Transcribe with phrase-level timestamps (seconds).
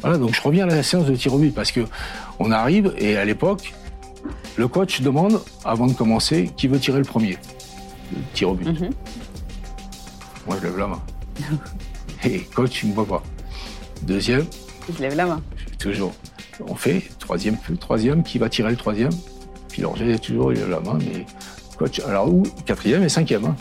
[0.00, 1.80] Voilà, donc je reviens à la séance de tir au but parce que
[2.38, 3.74] on arrive et à l'époque,
[4.56, 7.36] le coach demande, avant de commencer, qui veut tirer le premier
[8.12, 8.66] le tir au but.
[8.66, 8.90] Mhm.
[10.46, 11.02] Moi, je lève la main.
[12.24, 13.22] Et coach, il me voit pas.
[14.02, 14.46] Deuxième,
[14.96, 15.42] Je lève la main.
[15.78, 16.12] toujours.
[16.66, 19.10] On fait troisième, troisième, qui va tirer le troisième?
[19.68, 21.26] Puis j'ai toujours il lève la main, mais
[21.76, 22.42] coach, alors où?
[22.64, 23.44] Quatrième et cinquième.
[23.44, 23.56] hein.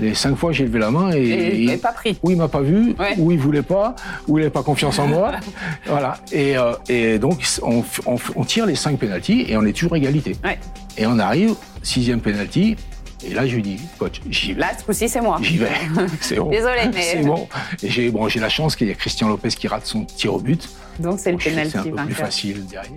[0.00, 2.18] Les cinq fois, j'ai levé la main et, Et il- pas pris.
[2.22, 3.14] ou il m'a pas vu, Ouais.
[3.18, 3.94] ou il voulait pas,
[4.28, 5.32] ou il n'avait pas confiance en moi.
[5.86, 6.16] voilà.
[6.32, 10.36] Et, euh, et donc, on, tire les cinq pénalties et on est toujours égalité.
[10.44, 10.58] Ouais.
[10.96, 12.76] Et on arrive, sixième pénalty,
[13.24, 14.60] et là, je lui dis, coach, j'y vais.
[14.60, 15.38] Là, ce coup-ci, c'est moi.
[15.42, 15.68] J'y vais.
[16.20, 16.50] C'est bon.
[16.50, 17.46] Désolée, mais- C'est bon.
[17.82, 20.40] Et j'ai bon, la chance qu'il y a Christian Lopez qui rate son tir au
[20.40, 20.68] but.
[20.98, 22.90] Donc, c'est le Bon, penalty C'est un peu plus facile derrière.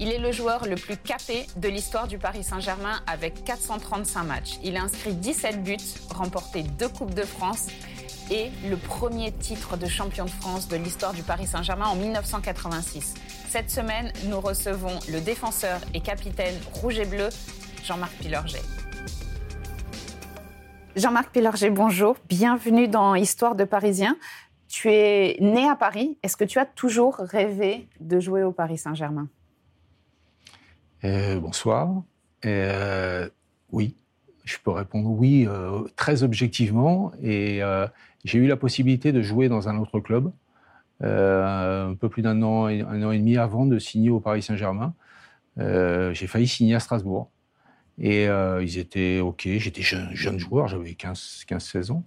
[0.00, 4.58] Il est le joueur le plus capé de l'histoire du Paris Saint-Germain avec 435 matchs.
[4.62, 5.76] Il a inscrit 17 buts,
[6.14, 7.66] remporté deux Coupes de France
[8.30, 13.14] et le premier titre de champion de France de l'histoire du Paris Saint-Germain en 1986.
[13.48, 17.28] Cette semaine, nous recevons le défenseur et capitaine rouge et bleu,
[17.82, 18.62] Jean-Marc Pilorget.
[20.94, 22.16] Jean-Marc Pilorget, bonjour.
[22.28, 24.16] Bienvenue dans Histoire de Parisien.
[24.68, 26.18] Tu es né à Paris.
[26.22, 29.26] Est-ce que tu as toujours rêvé de jouer au Paris Saint-Germain?
[31.02, 32.02] Bonsoir.
[32.44, 33.28] Euh,
[33.72, 33.94] oui,
[34.44, 37.12] je peux répondre oui euh, très objectivement.
[37.22, 37.86] Et euh,
[38.24, 40.32] j'ai eu la possibilité de jouer dans un autre club
[41.02, 44.42] euh, un peu plus d'un an, un an et demi avant de signer au Paris
[44.42, 44.94] Saint-Germain.
[45.58, 47.30] Euh, j'ai failli signer à Strasbourg.
[48.00, 49.42] Et euh, ils étaient OK.
[49.44, 52.04] J'étais jeune, jeune joueur, j'avais 15 15-16 ans.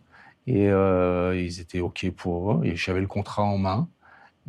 [0.48, 3.88] Et euh, ils étaient OK pour j'avais le contrat en main.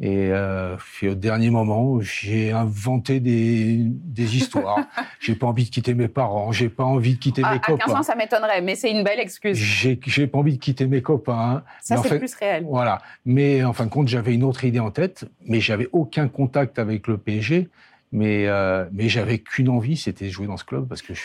[0.04, 4.80] Et euh, au dernier moment, j'ai inventé des, des histoires.
[5.20, 7.60] j'ai pas envie de quitter mes parents, j'ai pas envie de quitter Ah, mes à
[7.60, 7.98] 15 copains.
[8.00, 9.56] ans, ça m'étonnerait, mais c'est une belle excuse.
[9.56, 11.62] J'ai j'ai pas envie de quitter mes copains.
[11.80, 12.64] Ça, c'est fait- plus réel.
[12.68, 13.00] Voilà.
[13.24, 16.80] Mais en fin de compte, j'avais une autre idée en tête, mais j'avais aucun contact
[16.80, 17.68] avec le PSG.
[18.10, 21.22] Mais, euh, mais j'avais qu'une envie, c'était jouer dans ce club parce que je-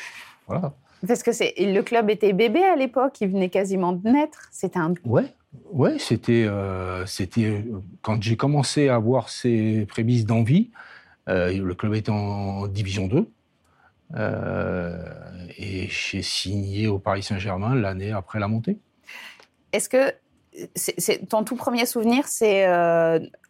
[0.48, 0.74] voilà.
[1.08, 4.48] Parce que c'est le club était bébé à l'époque, il venait quasiment de naître.
[4.52, 4.94] C'était un.
[5.04, 5.26] Ouais,
[5.72, 7.66] ouais, c'était, euh, c'était
[8.02, 10.72] quand j'ai commencé à avoir ces prémices d'envie.
[11.30, 13.30] euh, le club était en division 2
[14.16, 18.78] euh, et j'ai signé au Paris Saint-Germain l'année après la montée.
[19.74, 20.14] Est-ce que
[20.76, 22.68] c'est ton tout premier souvenir, c'est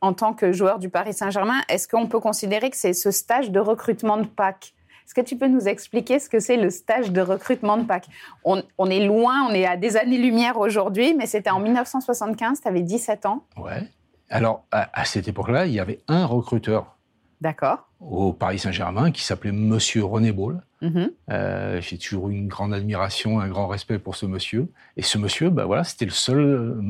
[0.02, 3.52] en tant que joueur du Paris Saint-Germain, est-ce qu'on peut considérer que c'est ce stage
[3.52, 4.74] de recrutement de Pâques
[5.08, 8.10] Est-ce que tu peux nous expliquer ce que c'est le stage de recrutement de Pâques?
[8.44, 12.68] On, on est loin, on est à des années-lumière aujourd'hui, mais c'était en 1975, tu
[12.68, 13.46] avais 17 ans.
[13.56, 13.90] Ouais.
[14.30, 16.98] Alors à, à cette époque-là, il y avait un recruteur
[17.40, 17.88] D'accord.
[18.02, 20.62] au Paris Saint-Germain qui s'appelait Monsieur René Ball.
[20.82, 21.12] Mhm.
[21.32, 24.70] Euh, j'ai toujours une grande admiration, un grand respect pour ce monsieur.
[24.98, 26.82] Et ce monsieur, bah voilà, c'était le seul, euh,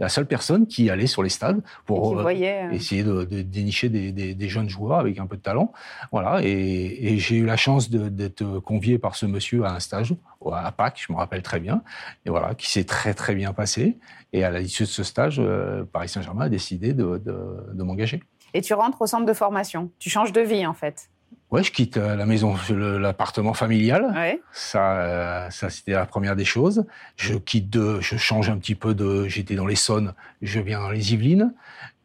[0.00, 3.88] la seule personne qui allait sur les stades pour euh, voyait, essayer de, de dénicher
[3.88, 5.72] des, des- des jeunes joueurs avec un peu de talent.
[6.10, 6.40] Voilà.
[6.42, 10.14] Et, et j'ai eu la chance d'être convié par ce monsieur à un stage
[10.52, 11.82] à Pâques, je me rappelle très bien.
[12.26, 13.98] Et voilà, qui s'est très très bien passé.
[14.32, 18.22] Et à l'issue de ce stage, euh, Paris Saint-Germain a décidé de, de- de m'engager.
[18.54, 19.90] Et tu rentres au centre de formation.
[19.98, 21.10] Tu changes de vie, en fait.
[21.50, 24.12] Ouais, je quitte euh, la maison, l'appartement familial.
[24.14, 24.40] Ouais.
[24.52, 26.86] Ça, euh, ça c'était la première des choses.
[27.16, 29.26] Je quitte de, je change un petit peu de.
[29.26, 31.52] J'étais dans l'Essonne, je viens dans les Yvelines.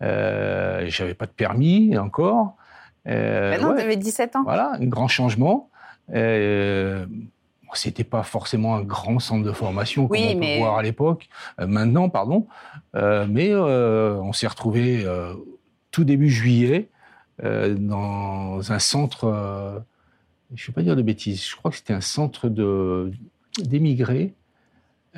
[0.02, 2.56] Euh, J'avais pas de permis encore.
[3.08, 4.44] Euh, Ben non, ouais, tu avais 17 ans.
[4.44, 5.70] Voilà, un grand changement.
[6.14, 7.06] Euh,
[7.74, 11.28] c'était pas forcément un grand centre de formation comme Oui, on peut voir à l'époque,
[11.60, 12.48] euh, maintenant, pardon.
[12.96, 15.06] Euh, mais euh, on s'est retrouvé
[15.92, 16.90] tout début juillet
[17.44, 19.26] dans un centre.
[19.26, 19.80] euh,
[20.54, 21.46] je ne vais pas dire de bêtises.
[21.48, 22.50] Je crois que c'était un centre
[23.60, 24.34] d'émigrés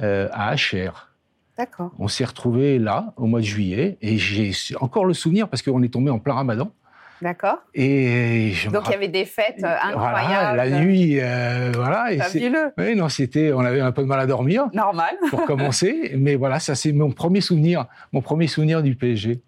[0.01, 1.09] euh, à HR.
[1.57, 1.91] D'accord.
[1.97, 5.81] On s'est retrouvé là au mois de juillet et j'ai encore le souvenir parce qu'on
[5.81, 6.71] est tombé en plein Ramadan
[7.19, 7.57] D'accord.
[7.73, 10.57] et je Donc il y avait des fêtes euh, voilà, incroyables.
[10.57, 12.15] la nuit, euh, voilà.
[12.15, 12.71] Fabuleux.
[12.77, 15.15] Oui, non, c'était, on avait un peu de mal à dormir Normal.
[15.31, 19.41] pour commencer, mais voilà, ça c'est mon premier souvenir, mon premier souvenir du PSG.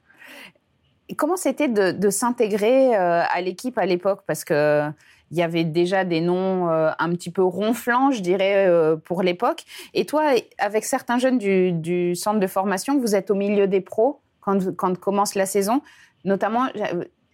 [1.10, 4.22] Et comment c'était de, de s'intégrer euh, à l'équipe à l'époque?
[4.28, 4.88] Parce que
[5.32, 9.22] il y avait déjà des noms euh, un petit peu ronflants, je dirais, euh, pour
[9.22, 9.64] l'époque.
[9.94, 10.24] Et toi,
[10.58, 14.76] avec certains jeunes du, du centre de formation, vous êtes au milieu des pros quand,
[14.76, 15.82] quand commence la saison.
[16.26, 16.68] Notamment,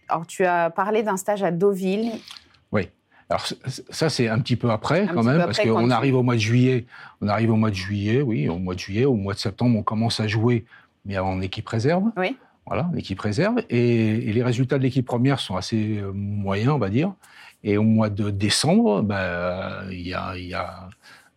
[0.08, 2.12] alors tu as parlé d'un stage à Deauville.
[2.70, 2.88] Oui.
[3.30, 3.46] Alors
[3.90, 6.34] ça c'est un petit peu après Un quand même, parce qu'on tu- arrive au mois
[6.36, 6.84] de juillet,
[7.20, 9.76] on arrive au mois de juillet, oui, au mois de juillet, au mois de septembre,
[9.78, 10.64] on commence à jouer,
[11.04, 12.04] mais en équipe réserve.
[12.16, 12.36] Oui.
[12.66, 13.62] Voilà, l'équipe réserve.
[13.70, 17.12] Et, et les résultats de l'équipe première sont assez euh, moyens, on va dire.
[17.62, 20.54] Et au mois de décembre, ben, il y, a, y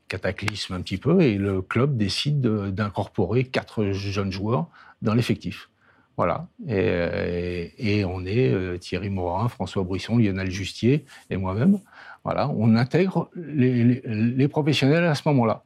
[0.08, 4.68] cataclysme un petit peu, et le club décide d'incorporer quatre jeunes joueurs
[5.02, 5.70] dans l'effectif.
[6.18, 6.48] Voilà.
[6.68, 11.80] Et, on est euh, Thierry Morin, François Brisson, Lionel Justier et moi-même.
[12.26, 12.50] Voilà.
[12.50, 15.64] On intègre les, professionnels à ce moment-là.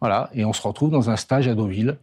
[0.00, 0.30] Voilà.
[0.32, 1.98] Et on se retrouve dans un stage à Deauville.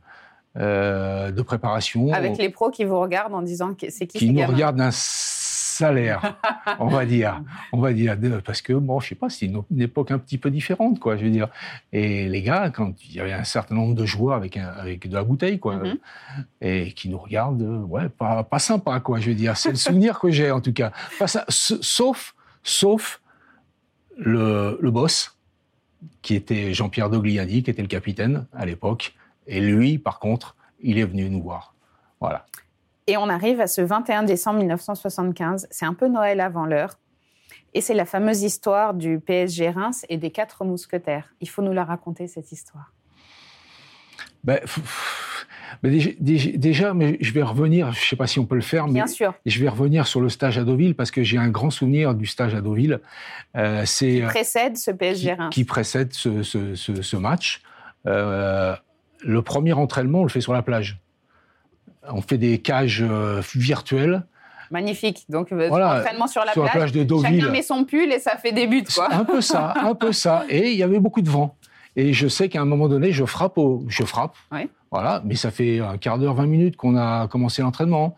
[0.60, 2.12] Euh, de préparation.
[2.12, 4.90] Avec les pros qui vous regardent en disant que c'est qui Qui nous regardent d'un
[4.92, 6.36] salaire,
[6.80, 7.44] on va dire.
[7.72, 10.50] On va dire, parce que, bon, je sais pas, c'est une, époque un petit peu
[10.50, 11.50] différente, quoi, je veux dire.
[11.94, 15.14] Et les gars, quand il y avait un certain nombre de joueurs avec, avec de
[15.14, 15.98] la bouteille, quoi, mm-hmm.
[16.62, 19.56] et qui nous regardent, ouais, pas, pas sympa, quoi, je veux dire.
[19.58, 20.92] C'est le souvenir que j'ai, en tout cas.
[21.20, 22.34] Pas ça, sauf,
[22.64, 23.22] sauf
[24.18, 25.38] le, le boss,
[26.24, 29.14] qui était Jean-Pierre Dogliani, qui était le capitaine à l'époque.
[29.48, 31.74] Et lui, par contre, il est venu nous voir.
[32.20, 32.46] Voilà.
[33.08, 35.68] Et on arrive à ce 21 décembre 1975.
[35.72, 37.00] C'est un peu Noël avant l'heure.
[37.74, 41.34] Et c'est la fameuse histoire du PSG Reims et des quatre mousquetaires.
[41.42, 42.92] Il faut nous la raconter, cette histoire.
[44.44, 44.60] Ben,
[45.84, 48.94] déjà, mais je vais revenir, je ne sais pas si on peut le faire, mais
[48.94, 49.34] Bien sûr.
[49.46, 52.26] je vais revenir sur le stage à Deauville parce que j'ai un grand souvenir du
[52.26, 53.00] stage à Deauville.
[53.56, 55.54] Euh, qui euh, précède ce PSG Reims.
[55.54, 57.62] Qui, précède ce, match.
[58.06, 58.76] Euh,
[59.24, 61.00] le premier entraînement, on le fait sur la plage
[62.12, 64.26] on fait des cages euh, virtuelles.
[64.72, 65.26] Magnifique.
[65.30, 67.40] Donc, euh, entraînement sur la plage, de Deauville.
[67.40, 68.84] Chacun met son pull et ça fait des buts.
[68.94, 69.14] Quoi.
[69.14, 70.44] Un peu ça, un peu ça.
[70.50, 71.56] Et il y avait beaucoup de vent.
[71.96, 74.36] Et je sais qu'à un moment donné, je frappe, au, je frappe.
[74.92, 78.16] Voilà, mais ça fait un quart d'heure, 20 minutes qu'on a commencé l'entraînement.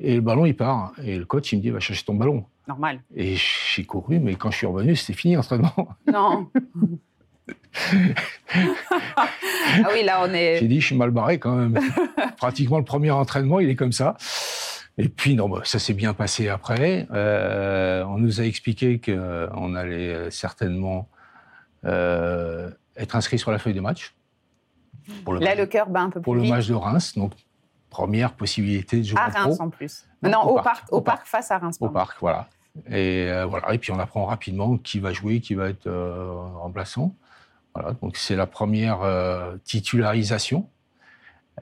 [0.00, 0.92] Et le ballon, il part.
[1.02, 2.44] Et le coach, il me dit, va chercher ton ballon.
[2.66, 3.00] Normal.
[3.16, 5.74] Et j'ai couru, mais quand je suis revenu, c'était fini l'entraînement.
[6.12, 6.48] Non.
[9.16, 9.28] ah
[9.92, 10.58] oui, là, on est.
[10.60, 11.78] J'ai dit, je suis mal barré quand même.
[12.36, 14.16] Pratiquement le premier entraînement, il est comme ça.
[14.96, 17.06] Et puis, non, bah, ça s'est bien passé après.
[17.12, 21.08] Euh, on nous a expliqué qu'on allait certainement
[21.84, 24.14] euh, être inscrit sur la feuille de match.
[25.40, 27.14] Là, le cœur bat un peu plus Pour le match de Reims.
[27.16, 27.32] Donc,
[27.90, 30.04] première possibilité de jouer à Reims en plus.
[30.22, 31.76] Non, au, parc, au, parc, face à Reims.
[31.80, 32.48] Au parc, voilà.
[32.88, 33.72] Et euh, voilà.
[33.72, 35.88] Et puis on apprend rapidement qui va jouer, qui va être
[36.58, 37.14] remplaçant
[38.00, 40.68] donc c'est la première euh, titularisation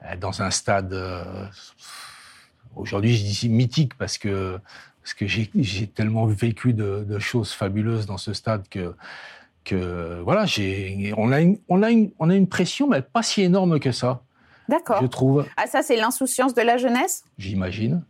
[0.03, 0.93] euh, dans un stade.
[0.93, 1.45] Euh,
[2.75, 4.59] aujourd'hui, je dis mythique parce que
[5.01, 8.93] parce que j'ai tellement vécu de, choses fabuleuses dans ce stade que
[9.63, 13.23] que voilà, j'ai on a une, on a une, on a une pression, mais pas
[13.23, 14.21] si énorme que ça.
[14.67, 15.01] D'accord.
[15.01, 15.45] Je trouve.
[15.55, 17.23] Ah ça, c'est l'insouciance de la jeunesse?
[17.37, 18.03] J'imagine.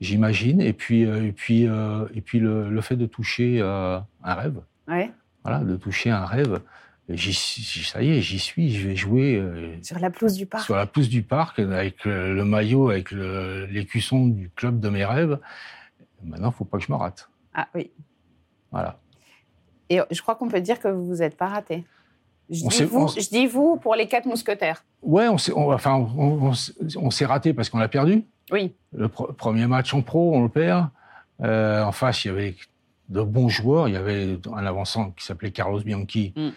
[0.00, 0.62] J'imagine.
[0.62, 4.60] Et puis, et puis, et puis le, le, fait de toucher un rêve.
[4.88, 5.10] Ouais.
[5.42, 6.60] Voilà, de toucher un rêve
[7.08, 9.36] ça y est, j'y suis, je vais jouer.
[9.36, 10.64] Euh, sur la pelouse du parc.
[10.64, 15.38] Sur la pelouse du parc, avec le, maillot, avec l'écusson du club de mes rêves.
[16.22, 17.28] Maintenant, il ne faut pas que je me rate.
[17.52, 17.90] Ah oui.
[18.72, 18.98] Voilà.
[19.90, 21.84] Et je crois qu'on peut dire que vous vous êtes pas raté.
[22.48, 24.84] Je, dis vous, je dis vous pour les quatre mousquetaires.
[25.02, 28.24] Ouais, on s'est, enfin, on, s'est raté parce qu'on a perdu.
[28.50, 28.74] Oui.
[28.92, 30.88] Le premier match en pro, on le perd.
[31.42, 32.56] Euh, en face, il y avait
[33.10, 33.88] de bons joueurs.
[33.88, 36.32] Il y avait un avançant qui s'appelait Carlos Bianchi.
[36.34, 36.50] Mm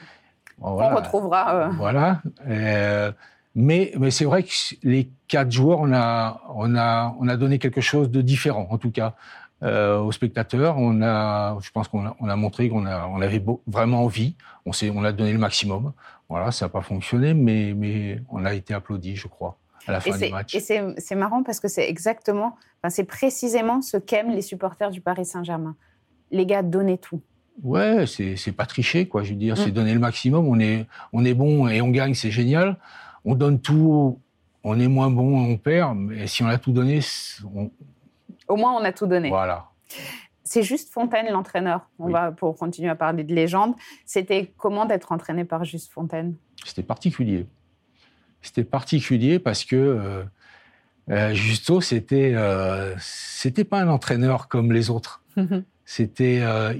[0.61, 1.55] on retrouvera.
[1.55, 1.69] Euh.
[1.77, 2.21] Voilà.
[2.47, 3.11] Euh,
[3.55, 4.49] mais, mais c'est vrai que
[4.83, 8.77] les quatre joueurs, on a, on, a, on a donné quelque chose de différent, en
[8.77, 9.15] tout cas,
[9.63, 10.77] euh, aux spectateurs.
[10.77, 14.35] On a, je pense qu'on a, on a montré qu'on a, on avait vraiment envie.
[14.65, 15.93] On, on a donné le maximum.
[16.29, 19.57] Voilà, ça n'a pas fonctionné, mais, mais on a été applaudi, je crois,
[19.87, 20.53] à la fin du match.
[20.53, 24.99] Et c'est marrant parce que c'est exactement, enfin, c'est précisément ce qu'aiment les supporters du
[24.99, 25.77] Paris Saint-Germain.
[26.31, 27.21] Les gars, donnez tout.
[27.63, 29.23] Ouais, c'est pas tricher, quoi.
[29.23, 29.73] Je veux dire, c'est mm.
[29.73, 30.47] donner le maximum.
[30.47, 32.77] On est, on est bon et on gagne, c'est génial.
[33.25, 34.19] On donne tout,
[34.63, 35.97] on est moins bon, on perd.
[35.97, 36.99] Mais si on a tout donné,
[38.47, 39.29] au moins on a tout donné.
[39.29, 39.69] Voilà.
[40.43, 41.89] C'est juste Fontaine, l'entraîneur.
[41.99, 43.75] On va pour continuer à parler de légende.
[44.05, 46.35] C'était comment d'être entraîné par Juste Fontaine?
[46.63, 47.45] C'était particulier.
[48.41, 50.23] C'était particulier parce que euh,
[51.09, 55.21] euh Justo, c'était, euh, c'était pas un entraîneur comme les autres.
[55.85, 56.73] c'était, euh,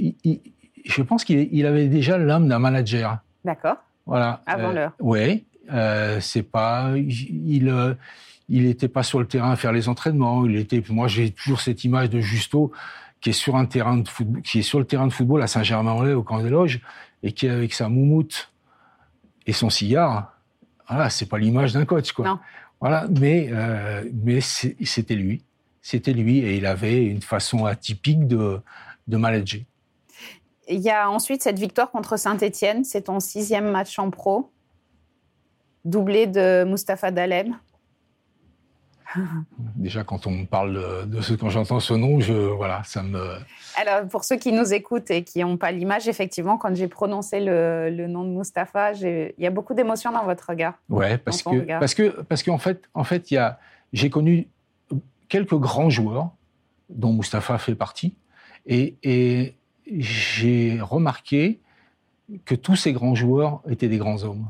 [0.88, 3.20] je pense qu'il avait déjà l'âme d'un manager.
[3.46, 3.77] D'accord.
[4.06, 4.41] Voilà.
[4.46, 4.91] Avant euh, l'heure.
[5.00, 5.46] Oui.
[5.72, 7.94] Euh, c'est pas, il, euh,
[8.50, 10.46] il était pas sur le terrain à faire les entraînements.
[10.46, 12.72] Il était, moi, j'ai toujours cette image de Justo
[13.20, 15.48] qui est sur un terrain de football, qui est sur le terrain de football à
[15.48, 16.82] Saint-Germain-en-Laye au camp des loges
[17.24, 18.51] et qui est avec sa moumoute
[19.46, 20.34] et son cigare.
[20.88, 22.25] Voilà, c'est pas l'image d'un coach, quoi.
[22.25, 22.39] Non.
[22.79, 25.44] Voilà, mais euh, mais c'était lui,
[25.82, 28.62] c'était lui et il avait une façon atypique de
[29.08, 29.62] de manager.
[30.69, 32.83] Il y a ensuite cette victoire contre Saint-Etienne.
[32.83, 34.51] C'est ton sixième match en pro,
[35.86, 37.57] doublé de Mustapha Dalem.
[39.75, 43.38] Déjà, quand on parle de, ce, quand j'entends ce nom, je, voilà, ça me.
[43.77, 47.39] Alors, pour ceux qui nous écoutent et qui n'ont pas l'image, effectivement, quand j'ai prononcé
[47.39, 50.74] le, nom de Mustapha, il y a beaucoup d'émotions dans votre regard.
[50.89, 53.55] Ouais, parce que, parce que, parce qu'en fait, en fait, il
[53.93, 54.50] j'ai connu
[55.29, 56.31] quelques grands joueurs,
[56.89, 58.15] dont Mustapha fait partie,
[58.65, 59.55] et, et
[59.91, 61.60] j'ai remarqué
[62.46, 64.50] que tous ces grands joueurs étaient des grands hommes.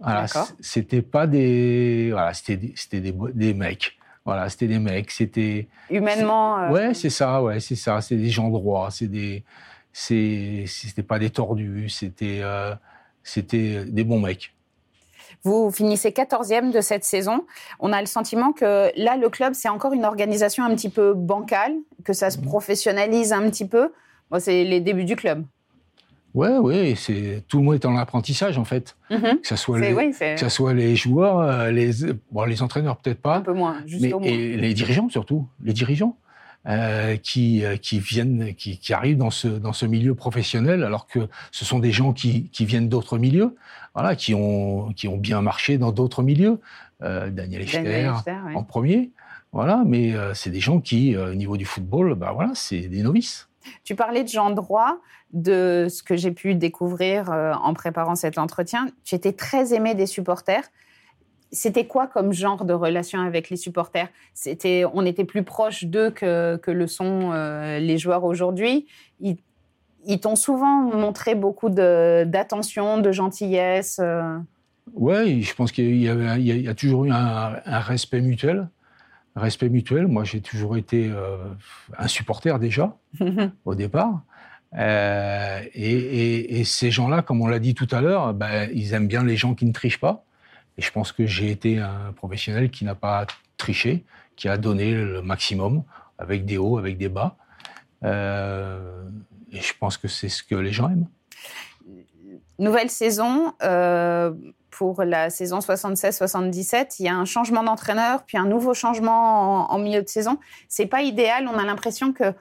[0.00, 0.26] Voilà,
[0.60, 3.96] c'était pas des, voilà, c'était des, des, des, mecs.
[4.24, 6.58] Voilà, c'était des mecs, c'était humainement.
[6.58, 8.00] Euh, ouais, c'est ça, ouais, c'est ça.
[8.00, 9.44] C'est des gens droits, c'est des,
[9.92, 12.74] c'était pas des tordus, c'était, euh,
[13.22, 14.52] c'était des bons mecs.
[15.44, 17.44] Vous finissez 14e de cette saison.
[17.80, 21.14] On a le sentiment que là, le club, c'est encore une organisation un petit peu
[21.14, 22.42] bancale, que ça se mmh.
[22.42, 23.92] professionnalise un petit peu.
[24.30, 25.44] Moi, c'est les débuts du club.
[26.34, 28.96] Ouais, ouais, c'est tout le monde est en apprentissage en fait.
[29.10, 29.40] Mhm.
[29.40, 31.90] Que ça soit les, ça soit les joueurs, euh, les
[32.30, 33.36] bon, les entraîneurs peut-être pas.
[33.36, 36.16] Un peu moins, juste mais, Et les dirigeants surtout, les dirigeants
[36.68, 41.08] euh, qui euh, qui viennent, qui, qui, arrivent dans ce dans ce milieu professionnel, alors
[41.08, 43.56] que ce sont des gens qui qui viennent d'autres milieux,
[43.94, 46.60] voilà, qui ont qui ont bien marché dans d'autres milieux.
[47.02, 48.12] Euh, Daniel Echter
[48.54, 49.10] en premier,
[49.50, 53.02] voilà, mais euh, c'est des gens qui, au niveau du football, bah voilà, c'est des
[53.02, 53.48] novices.
[53.82, 55.00] Tu parlais de Jean Droit,
[55.32, 58.86] de ce que j'ai pu découvrir en préparant cet entretien.
[59.04, 60.68] J'étais très aimée des supporters.
[61.52, 64.08] C'était quoi comme genre de relation avec les supporters?
[64.34, 68.86] C'était, on était plus proche d'eux que, que, le sont euh, les joueurs aujourd'hui.
[69.20, 69.38] Ils,
[70.20, 74.00] t'ont souvent montré beaucoup d'attention, de, gentillesse.
[74.02, 74.38] Euh.
[74.94, 78.68] Oui, je pense qu'il y, y, a toujours eu un, un respect mutuel
[79.34, 80.08] respect mutuel.
[80.08, 81.10] Moi, j'ai toujours été
[81.96, 82.98] un supporter déjà,
[83.64, 84.22] au départ.
[84.78, 89.24] Euh, et, ces gens-là, comme on l'a dit tout à l'heure, ben, ils aiment bien
[89.24, 90.24] les gens qui ne trichent pas.
[90.78, 93.26] Et je pense que j'ai été un professionnel qui n'a pas
[93.56, 94.04] triché,
[94.36, 95.82] qui a donné le maximum,
[96.18, 97.36] avec des hauts, avec des bas.
[98.04, 99.04] Euh,
[99.52, 101.08] et je pense que c'est ce que les gens aiment.
[102.58, 104.32] Nouvelle saison, euh,
[104.70, 109.74] pour la saison 76-77, il y a un changement d'entraîneur, puis un nouveau changement en,
[109.74, 110.38] en milieu de saison.
[110.68, 111.48] C'est pas idéal.
[111.48, 112.32] On a l'impression que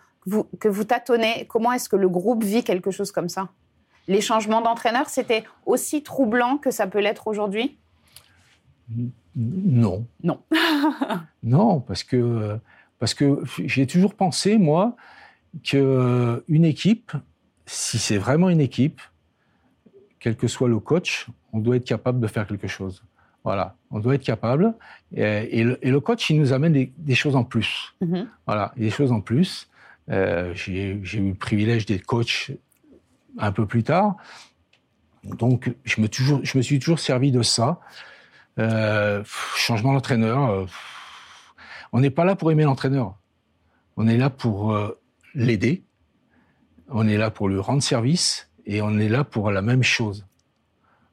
[0.59, 3.50] que vous tâtonnez Comment est-ce que le groupe vit quelque chose comme ça?
[4.07, 7.77] Les changements d'entraîneur, c'était aussi troublant que ça peut l'être aujourd'hui?
[9.36, 10.05] Non.
[10.24, 10.41] Non.
[11.43, 12.57] non, parce que,
[13.00, 14.95] parce que j'ai toujours pensé, moi,
[15.63, 17.12] qu'une équipe,
[17.65, 19.01] si c'est vraiment une équipe,
[20.19, 23.03] quel que soit le coach, on doit être capable de faire quelque chose.
[23.43, 24.74] Voilà, on doit être capable.
[25.15, 27.95] Et, le, coach, il nous amène des, choses en plus.
[28.01, 28.27] Mm-hmm.
[28.45, 29.67] Voilà, des choses en plus.
[30.10, 32.51] Euh, j'ai eu le privilège d'être coach
[33.39, 34.15] un peu plus tard.
[35.24, 37.79] Donc, je me, toujours, je me suis toujours servi de ça.
[38.60, 39.24] Euh,
[39.55, 40.50] changement d'entraîneur.
[40.50, 40.65] Euh,
[41.93, 43.15] on n'est pas là pour aimer l'entraîneur.
[43.98, 44.77] On est là pour
[45.36, 45.84] l'aider.
[46.89, 50.25] On est là pour lui rendre service et on est là pour la même chose.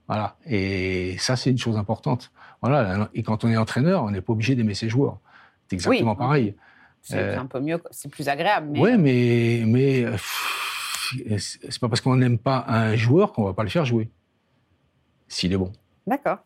[0.07, 0.37] Voilà.
[0.47, 2.30] Et ça, c'est une chose importante.
[2.62, 3.11] Voilà.
[3.14, 5.18] Et quand on est entraîneur, on n'est pas obligé d'aimer ses joueurs.
[5.68, 6.54] C'est exactement pareil.
[7.02, 8.76] C'est euh, un peu mieux, c'est plus agréable.
[8.78, 10.04] Oui, mais, mais
[11.38, 14.11] c'est pas parce qu'on n'aime pas un joueur qu'on va pas le faire jouer,
[15.28, 15.73] s'il est bon.
[16.07, 16.38] D'accord.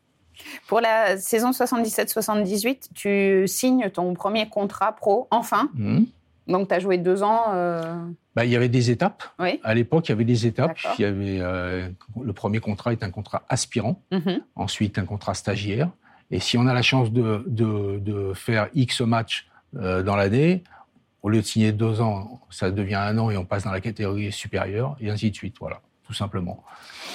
[0.67, 5.71] Pour la saison 77-78, tu signes ton premier contrat pro, enfin.
[5.75, 6.05] Mmh.
[6.49, 7.53] Donc, tu as joué deux ans.
[7.55, 7.95] Euh,
[8.35, 9.23] bah, il y avait des étapes.
[9.39, 9.61] Oui.
[9.63, 10.77] À l'époque, il y avait des étapes.
[10.99, 11.89] Il y avait, euh,
[12.21, 14.39] le premier contrat est un contrat aspirant, mmh.
[14.57, 15.91] ensuite un contrat stagiaire.
[16.31, 19.47] Et si on a la chance de, de, de faire X matchs
[19.77, 20.63] euh, dans l'année.
[21.23, 23.81] Au lieu de signer deux ans, ça devient un an et on passe dans la
[23.81, 25.81] catégorie supérieure, et ainsi de suite, voilà,
[26.13, 26.63] tout simplement.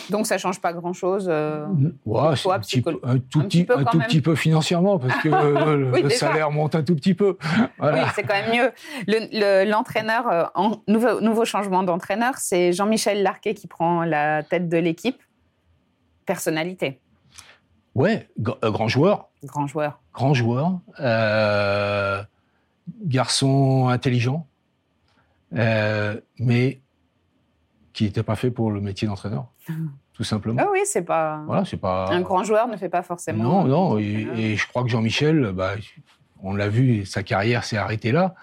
[0.10, 4.22] Donc ça change pas grand-chose euh, un, petit peu, un, tout, petit, un tout petit
[4.22, 5.30] peu financièrement, parce que
[6.02, 7.38] le, salaire monte un tout petit peu.
[7.80, 9.68] Oui, c'est quand même mieux.
[9.70, 14.68] L'entraîneur, le, euh, en, nouveau, nouveau changement d'entraîneur, c'est Jean-Michel Larquet qui prend la tête
[14.68, 15.22] de l'équipe.
[16.26, 17.00] Personnalité.
[17.94, 19.30] Ouais, grand joueur.
[19.44, 20.00] Grand joueur.
[20.14, 20.80] Grand joueur.
[21.00, 22.24] Euh,
[23.04, 24.48] garçon intelligent,
[25.56, 26.82] euh, mais
[27.98, 29.48] qui n'était pas fait pour le métier d'entraîneur,
[30.14, 30.62] tout simplement.
[30.64, 31.42] Ah oui, c'est pas...
[31.48, 32.08] Voilà, c'est pas.
[32.12, 33.44] Un grand joueur ne fait pas forcément.
[33.44, 35.74] Non, non, et, je crois que Jean-Michel, bah,
[36.44, 38.36] on l'a vu, sa carrière s'est arrêtée là.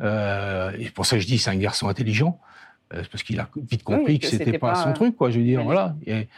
[0.00, 2.40] Euh, et pour ça, je dis, c'est un garçon intelligent,
[2.94, 5.30] euh, parce qu'il a vite compris que, c'était pas, pas, son truc, quoi.
[5.30, 5.94] Je veux dire, voilà.
[6.06, 6.28] Et,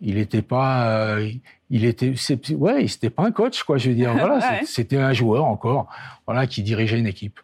[0.00, 1.28] il n'était pas, euh,
[1.70, 2.14] il était,
[2.52, 3.78] ouais, c'était pas un coach, quoi.
[3.78, 5.88] Je veux dire, voilà, c'était un joueur encore,
[6.24, 7.40] voilà, qui dirigeait une équipe.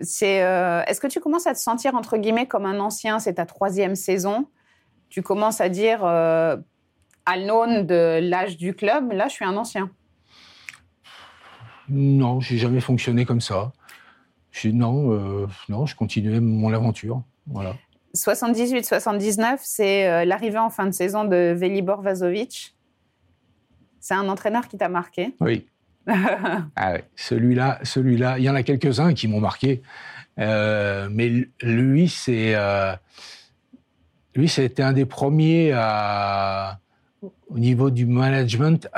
[0.00, 3.34] C'est, euh, est-ce que tu commences à te sentir entre guillemets comme un ancien C'est
[3.34, 4.46] ta troisième saison?
[5.08, 6.56] Tu commences à dire, euh,
[7.26, 9.90] à l'aune de l'âge du club, là, je suis un ancien.
[11.88, 13.72] Non, j'ai jamais fonctionné comme ça.
[14.64, 17.22] non, non, je continuais mon aventure.
[17.46, 17.74] Voilà.
[18.14, 22.76] 78-79, c'est l'arrivée en fin de saison de Velibor Vazovic.
[24.00, 25.34] C'est un entraîneur qui t'a marqué?
[25.40, 25.66] Oui.
[26.76, 29.82] ah celui-là, celui-là, il y en a quelques-uns qui m'ont marqué,
[30.38, 32.94] euh, mais lui, c'est euh,
[34.34, 36.78] lui, c'était un des premiers à,
[37.48, 38.88] au niveau du management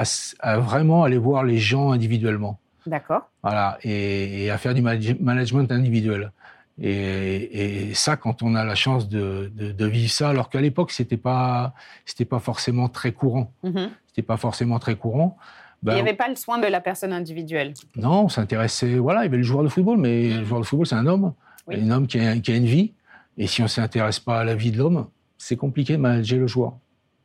[0.40, 2.58] à, vraiment aller voir les gens individuellement.
[2.86, 3.30] D'accord.
[3.42, 6.32] Voilà, et, à faire du management individuel.
[6.80, 9.50] Et, ça, quand on a la chance de,
[9.86, 13.52] vivre ça, alors qu'à l'époque, c'était pas, c'était pas forcément très courant.
[13.64, 13.88] Mm-hmm.
[14.08, 15.36] C'était pas forcément très courant.
[15.84, 17.74] Ben, il n'y avait pas le soin de la personne individuelle.
[17.94, 18.96] Non, on s'intéressait.
[18.96, 21.06] Voilà, il y avait le joueur de football, mais le joueur de football, c'est un
[21.06, 21.34] homme.
[21.70, 22.94] Un homme qui a, une vie.
[23.36, 26.38] Et si on ne s'intéresse pas à la vie de l'homme, c'est compliqué de manager
[26.38, 26.78] le joueur.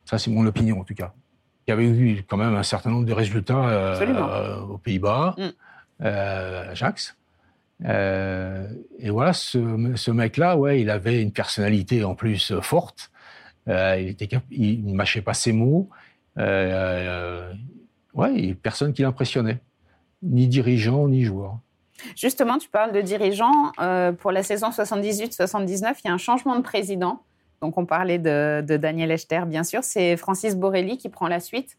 [0.04, 1.14] Ça, c'est mon opinion, en tout cas.
[1.66, 5.48] Il y avait eu quand même un certain nombre de résultats euh, aux Pays-Bas, mm.
[6.02, 7.16] euh, Ajax.
[7.86, 13.10] Euh, et voilà, ce, mec-là, ouais, il avait une personnalité en plus forte.
[13.66, 15.88] il, était, il ne mâchait pas ses mots
[18.14, 19.60] ouais, personne qui l'impressionnait,
[20.22, 21.58] ni dirigeant, ni joueur.
[22.16, 23.72] Justement, tu parles de dirigeant.
[23.80, 27.22] Euh, pour la saison 78-79, il y a un changement de président.
[27.60, 29.84] Donc, on parlait de, Daniel Echter, bien sûr.
[29.84, 31.76] C'est Francis Borelli qui prend la suite.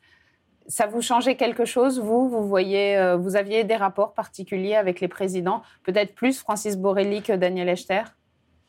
[0.68, 2.30] Ça vous changeait quelque chose, vous?
[2.30, 7.24] Vous voyez, euh, vous aviez des rapports particuliers avec les présidents Peut-être plus Francis Borelli
[7.24, 8.04] que Daniel Echter?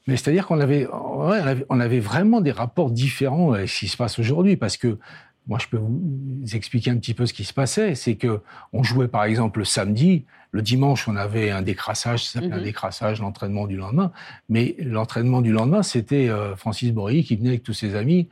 [0.06, 4.18] Mais c'est-à-dire qu'on avait, on avait vraiment des rapports différents avec ce qui se passe
[4.18, 4.98] aujourd'hui, parce que
[5.48, 7.94] moi, je peux vous expliquer un petit peu ce qui se passait.
[7.94, 8.40] C'est que
[8.72, 12.58] on jouait par exemple le samedi, le dimanche, on avait un décrassage, ça s'appelait un
[12.58, 12.64] mhm.
[12.64, 14.12] décrassage, l'entraînement du lendemain.
[14.48, 18.28] Mais l'entraînement du lendemain, c'était euh, Francis Bory qui venait avec tous ses amis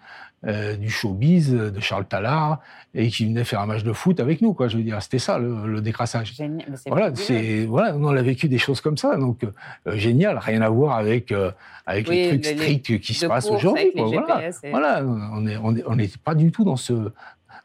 [0.47, 2.61] euh, du showbiz, de Charles Tallard,
[2.95, 4.69] et qui venait faire un match de foot avec nous, quoi.
[4.69, 6.35] Je veux dire, c'était ça le, décrassage.
[6.87, 10.69] Voilà, c'est voilà, on a vécu des choses comme ça, donc euh, génial, rien à
[10.69, 11.33] voir avec
[11.87, 13.93] avec les trucs stricts qui se passent aujourd'hui.
[13.95, 15.47] Voilà, voilà, on
[15.87, 17.11] on pas du tout dans ce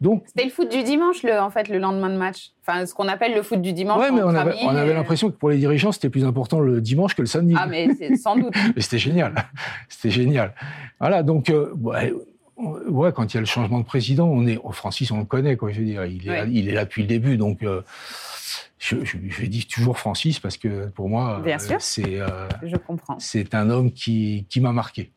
[0.02, 2.52] donc, C'était le foot du dimanche, le, en fait, le lendemain de match.
[2.62, 4.02] Enfin, ce qu'on appelle le foot du dimanche.
[4.02, 6.82] Oui, mais on avait, on avait l'impression que pour les dirigeants, c'était plus important le
[6.82, 7.56] dimanche que le samedi.
[7.58, 8.54] Ah, mais sans doute.
[8.76, 9.34] mais c'était génial.
[9.88, 10.54] C'était génial.
[11.00, 12.14] Voilà, donc, euh, ouais,
[12.58, 15.58] quand il y a le changement de président, on est, oh, Francis, on le connaît,
[15.58, 16.06] quoi, je veux dire.
[16.06, 17.64] Il est, là, il est là depuis le début, donc.
[17.64, 17.82] Euh,
[18.78, 22.20] je, je, je, dis toujours Francis parce que pour moi, euh, c'est
[23.20, 25.12] c'est un homme qui, qui m'a marqué.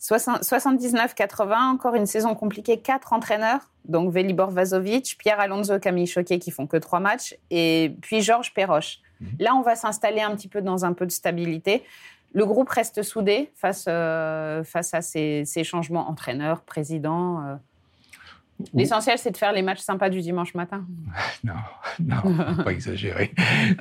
[0.00, 6.50] 79-80, encore une saison compliquée, quatre entraîneurs, donc Velibor Vazovic, Pierre Alonso, Camille Choquet qui
[6.50, 9.00] font que trois matchs, et puis Georges Perroche.
[9.20, 9.28] Mhm.
[9.40, 11.82] Là, on va s'installer un petit peu dans un peu de stabilité.
[12.34, 17.40] Le groupe reste soudé face, euh, face à ces, ces, changements entraîneurs, président.
[17.42, 17.54] Euh,
[18.74, 20.84] L'essentiel, c'est de faire les matchs sympas du dimanche matin.
[21.44, 21.54] Non,
[22.00, 23.32] non, pas exagérer.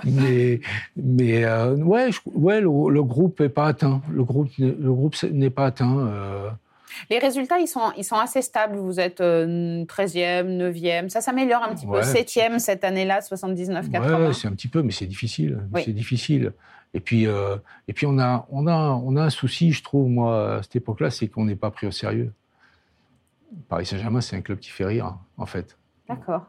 [0.03, 0.59] Mais,
[0.95, 4.01] mais euh, ouais, ouais le, groupe n'est pas atteint.
[4.11, 6.55] Le groupe, le groupe n'est pas atteint.
[7.09, 8.77] Les résultats, ils sont, ils sont assez stables.
[8.77, 11.09] Vous êtes 13e, euh, 9e.
[11.09, 11.99] Ça s'améliore un petit peu.
[12.01, 14.27] 7e cette année-là, 79-80.
[14.27, 15.59] Ouais, c'est un petit peu, mais c'est difficile.
[15.75, 16.53] C'est difficile.
[16.93, 20.55] Et puis, et puis on, a, on, a, on a un souci, je trouve, moi,
[20.57, 22.33] à cette époque-là, c'est qu'on n'est pas pris au sérieux.
[23.69, 25.77] Paris Saint-Germain, c'est un club qui fait rire, en fait.
[26.09, 26.47] D'accord.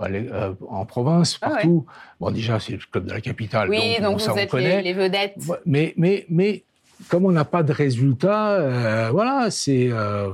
[0.00, 1.86] Euh, en province, ah partout.
[2.20, 3.68] Bon, déjà, c'est le club de la capitale.
[3.70, 5.36] Oui, donc, vous êtes Les, vedettes.
[5.66, 6.64] Mais, mais, mais
[7.08, 10.32] comme on n'a pas de résultats, euh, voilà, c'est euh,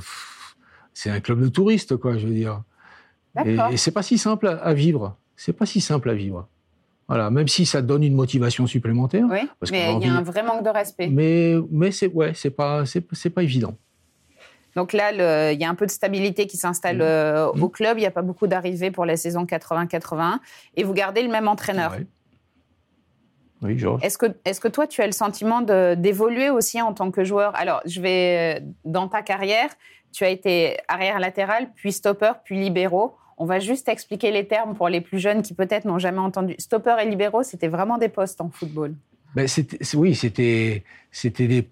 [0.95, 2.63] c'est un club de touristes, quoi, je veux dire.
[3.45, 5.17] Et, et c'est pas si simple à, vivre.
[5.37, 6.49] C'est pas si simple à vivre.
[7.11, 9.25] Voilà, même si ça donne une motivation supplémentaire.
[9.29, 9.41] Oui,
[9.73, 11.09] mais il y a un vrai manque de respect.
[11.09, 13.75] Mais, mais c'est ouais, c'est pas, c'est pas évident.
[14.77, 17.03] Donc là, il y a un peu de stabilité qui s'installe mmh.
[17.03, 17.99] euh, au club.
[17.99, 20.39] Il n'y a pas beaucoup d'arrivées pour la saison 80-81.
[20.77, 21.97] Et vous gardez le même entraîneur.
[23.61, 24.05] Oui, Georges.
[24.05, 27.57] Est-ce que, est que toi, tu as le sentiment d'évoluer aussi en tant que joueur?
[27.57, 29.71] Alors, je vais dans ta carrière,
[30.13, 33.17] tu as été arrière latéral, puis stopper, puis libéraux.
[33.43, 36.55] On va juste expliquer les termes pour les plus jeunes qui peut-être n'ont jamais entendu.
[36.59, 38.95] Stopper et libéraux, c'était vraiment des postes en football.
[39.35, 39.49] Ben,
[39.95, 40.85] oui, c'était
[41.39, 41.71] des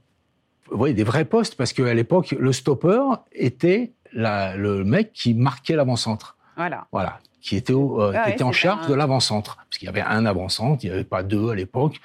[0.70, 3.00] oui, des vrais postes, parce qu'à l'époque, le stopper
[3.32, 6.36] était le mec qui marquait l'avant-centre.
[6.56, 6.86] Voilà.
[6.90, 7.18] Voilà.
[7.42, 9.56] Qui était, euh, qui était en charge de l'avant-centre.
[9.56, 12.00] Parce qu'il y avait un avant-centre, il n'y avait pas deux à l'époque.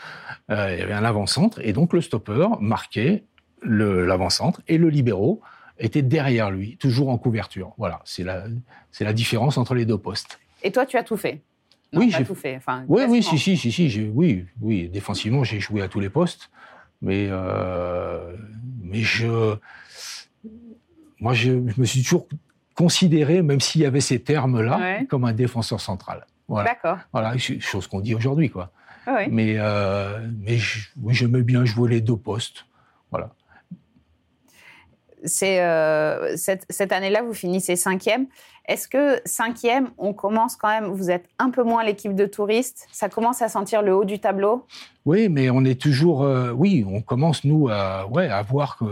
[0.51, 1.59] Euh, il y avait un avant-centre.
[1.63, 3.23] Et donc, le stopper marquait
[3.63, 5.41] l'avant-centre et le libéraux
[5.79, 7.73] était derrière lui, toujours en couverture.
[7.77, 8.01] Voilà.
[8.05, 8.45] C'est la,
[8.91, 10.39] c'est la différence entre les deux postes.
[10.61, 11.41] Et toi, tu as tout fait?
[11.93, 12.55] Oui, j'ai tout fait.
[12.55, 14.89] Enfin, oui, oui, si, si, si, si, oui, oui.
[14.89, 16.49] Défensivement, j'ai joué à tous les postes.
[17.01, 18.35] Mais, euh,
[18.81, 19.55] mais je,
[21.19, 22.27] moi, je, me suis toujours
[22.75, 26.25] considéré, même s'il y avait ces termes-là, comme un défenseur central.
[26.47, 26.69] Voilà.
[26.69, 26.97] D'accord.
[27.11, 28.71] Voilà, chose qu'on dit aujourd'hui, quoi.
[29.05, 29.27] Oui.
[29.29, 32.65] Mais, euh, mais je- oui, j'aimais bien jouer les deux postes.
[33.11, 33.31] Voilà.
[35.25, 38.25] C'est euh, cette, cette année-là, vous finissez cinquième.
[38.67, 42.87] Est-ce que cinquième, on commence quand même, vous êtes un peu moins l'équipe de touristes,
[42.91, 44.65] ça commence à sentir le haut du tableau
[45.05, 46.23] Oui, mais on est toujours.
[46.23, 48.85] euh, oui, on commence, nous, à, ouais, à voir que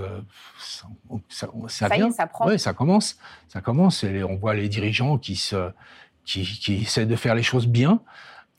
[0.60, 0.88] ça,
[1.30, 2.12] ça, ça Ça y est, vient.
[2.12, 2.48] ça prend.
[2.48, 3.18] Ouais, ça commence.
[3.48, 4.04] Ça commence.
[4.04, 5.70] Et on voit les dirigeants qui, se,
[6.26, 8.02] qui, qui essaient de faire les choses bien.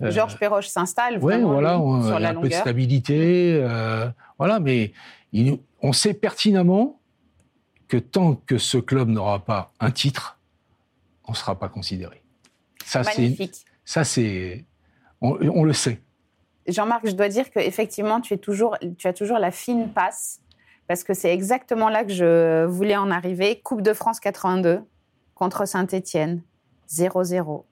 [0.03, 2.55] Euh, Georges Perroche s'installe Oui, voilà, on, sur il y a la un peu de
[2.55, 3.61] stabilité.
[3.63, 4.09] euh,
[4.39, 4.93] voilà, mais
[5.33, 6.99] il- on sait pertinemment
[7.93, 10.39] que tant que ce club n'aura pas un titre,
[11.29, 12.23] on ne sera pas considéré.
[12.87, 13.67] Ça, Magnifique.
[13.85, 14.65] ça, c'est,
[15.21, 16.01] on, on le sait.
[16.67, 20.41] Jean-Marc, je dois dire qu'effectivement, tu, es toujours, tu as toujours la fine passe,
[20.87, 23.61] parce que c'est exactement là que je voulais en arriver.
[23.61, 24.81] Coupe de France 82
[25.35, 26.43] contre Saint-Étienne,
[26.89, 27.67] 0-0,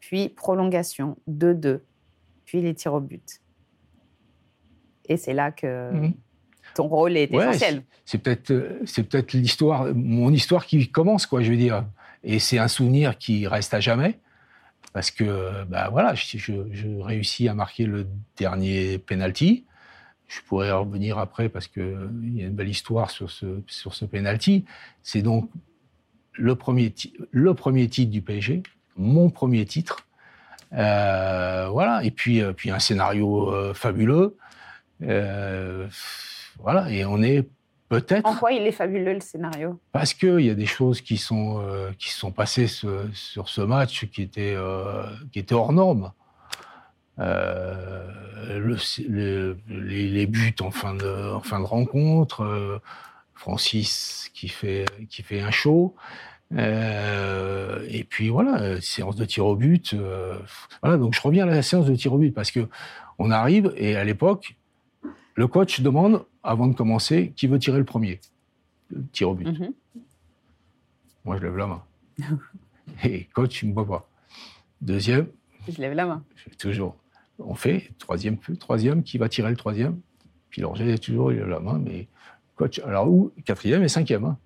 [0.00, 1.80] puis prolongation, 2-2,
[2.46, 3.42] puis les tirs au but.
[5.04, 6.14] Et c'est là que Mhm.
[6.76, 7.82] Ton rôle est Ouais, essentiel.
[8.04, 11.84] c'est peut-être euh, c'est peut-être l'histoire mon histoire qui commence quoi je veux dire.
[12.24, 14.18] Et c'est un souvenir qui reste à jamais
[14.92, 19.64] parce que bah voilà je, je, je réussis à marquer le dernier penalty.
[20.28, 23.94] Je pourrais revenir après parce que il y a une belle histoire sur ce sur
[23.94, 24.64] ce penalty.
[25.02, 25.48] C'est donc
[26.32, 26.92] le premier
[27.30, 28.62] le premier titre du PSG
[28.96, 30.06] mon premier titre.
[30.72, 32.02] Euh, voilà.
[32.02, 34.36] Et puis euh, puis un scénario euh, fabuleux.
[35.02, 35.86] Euh,
[36.58, 37.46] voilà et on est
[37.88, 39.78] peut-être En quoi il est fabuleux le scénario?
[39.92, 43.48] Parce qu'il y a des choses qui sont, euh, qui se sont passées ce- sur
[43.48, 46.12] ce match qui étaient, euh, qui étaient hors normes.
[47.18, 48.76] Euh, le-
[49.08, 52.80] le- les, les buts en fin de, en fin de rencontre,
[53.34, 55.94] Francis qui fait, qui fait un show.
[56.52, 59.94] Et puis voilà, séance de tir au but.
[60.82, 62.68] voilà, donc je reviens à la séance de tir au but parce que
[63.18, 64.56] on arrive et à l'époque,
[65.34, 68.20] le coach demande avant de commencer qui veut tirer le premier?
[68.90, 69.46] Le tir au but.
[69.46, 69.72] Mhm.
[71.24, 71.82] Moi, je lève la main.
[73.04, 74.08] Et coach, il me voit pas.
[74.80, 75.26] Deuxième,
[75.68, 76.22] Je lève la main.
[76.58, 76.96] toujours.
[77.38, 79.98] On fait troisième, troisième, qui va tirer le troisième?
[80.50, 82.06] Puis j'ai toujours il lève la main, mais
[82.54, 84.24] coach, alors où Quatrième et cinquième.
[84.24, 84.38] hein.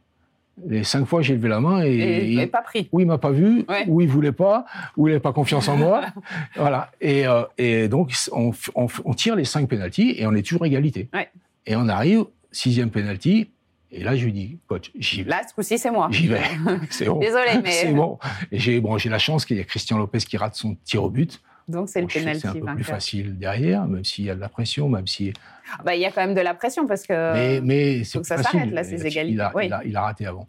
[0.66, 2.88] Les cinq fois, j'ai levé la main et, Et, il- et pas pris.
[2.92, 3.84] ou il m'a pas vu, Ouais.
[3.88, 6.02] ou il voulait pas, ou il n'avait pas confiance en moi.
[6.56, 6.90] voilà.
[7.00, 11.08] Et, euh, et donc, on tire les cinq pénalties et on est toujours égalité.
[11.14, 11.28] Ouais.
[11.66, 13.51] Et on arrive, sixième pénalty,
[13.92, 15.31] et là, je lui dis, coach, j'y vais.
[15.31, 16.09] Là, ce coup-ci, c'est moi.
[16.12, 16.40] J'y vais.
[16.90, 17.18] C'est bon.
[17.18, 18.18] Désolée, mais- C'est bon.
[18.53, 21.11] Et j'ai bon, la chance qu'il y a Christian Lopez qui rate son tir au
[21.11, 21.40] but.
[21.68, 24.31] Donc, c'est le Bon, que penalty C'est un peu plus facile derrière, même s'il y
[24.31, 25.33] a de la pression, même si.
[25.73, 27.33] Ah bah, Il y a quand même de la pression parce que.
[27.33, 29.35] mais mais c'est ça s'arrête, là, ces égalités.
[29.35, 29.66] Il a, Oui.
[29.66, 30.49] il, a, il a raté avant.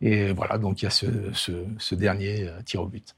[0.00, 3.14] Et voilà, donc il y a ce, ce, ce dernier euh, tir au but.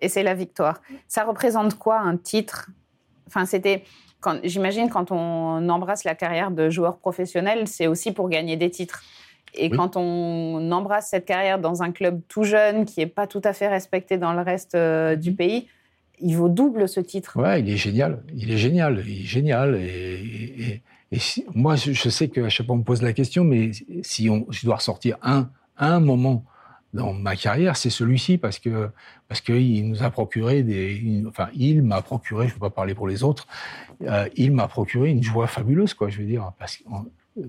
[0.00, 0.80] et c'est la victoire.
[1.08, 2.70] Ça représente quoi un titre?
[3.28, 3.84] Enfin, c'était.
[4.42, 9.02] J'imagine quand on embrasse la carrière de joueur professionnel, c'est aussi pour gagner des titres.
[9.56, 9.76] Et Oui.
[9.76, 13.52] quand on embrasse cette carrière dans un club tout jeune, qui n'est pas tout à
[13.52, 15.68] fait respecté dans le reste euh, du pays,
[16.20, 17.38] il vaut double ce titre.
[17.40, 18.22] Ouais, il est génial.
[18.34, 19.02] Il est génial.
[19.06, 19.76] Il est génial.
[19.76, 20.14] Et,
[20.58, 20.82] et-
[21.12, 23.70] et si- moi, je, je sais qu'à chaque fois, on me pose la question, mais
[24.02, 26.44] si on, je dois ressortir un, un moment
[26.94, 28.88] dans ma carrière, c'est celui-ci parce que
[29.28, 32.94] parce qu'il nous a procuré des, enfin, il m'a procuré, je ne peux pas parler
[32.94, 33.46] pour les autres,
[34.02, 36.08] euh, il m'a procuré une joie fabuleuse, quoi.
[36.08, 36.84] Je veux dire, parce que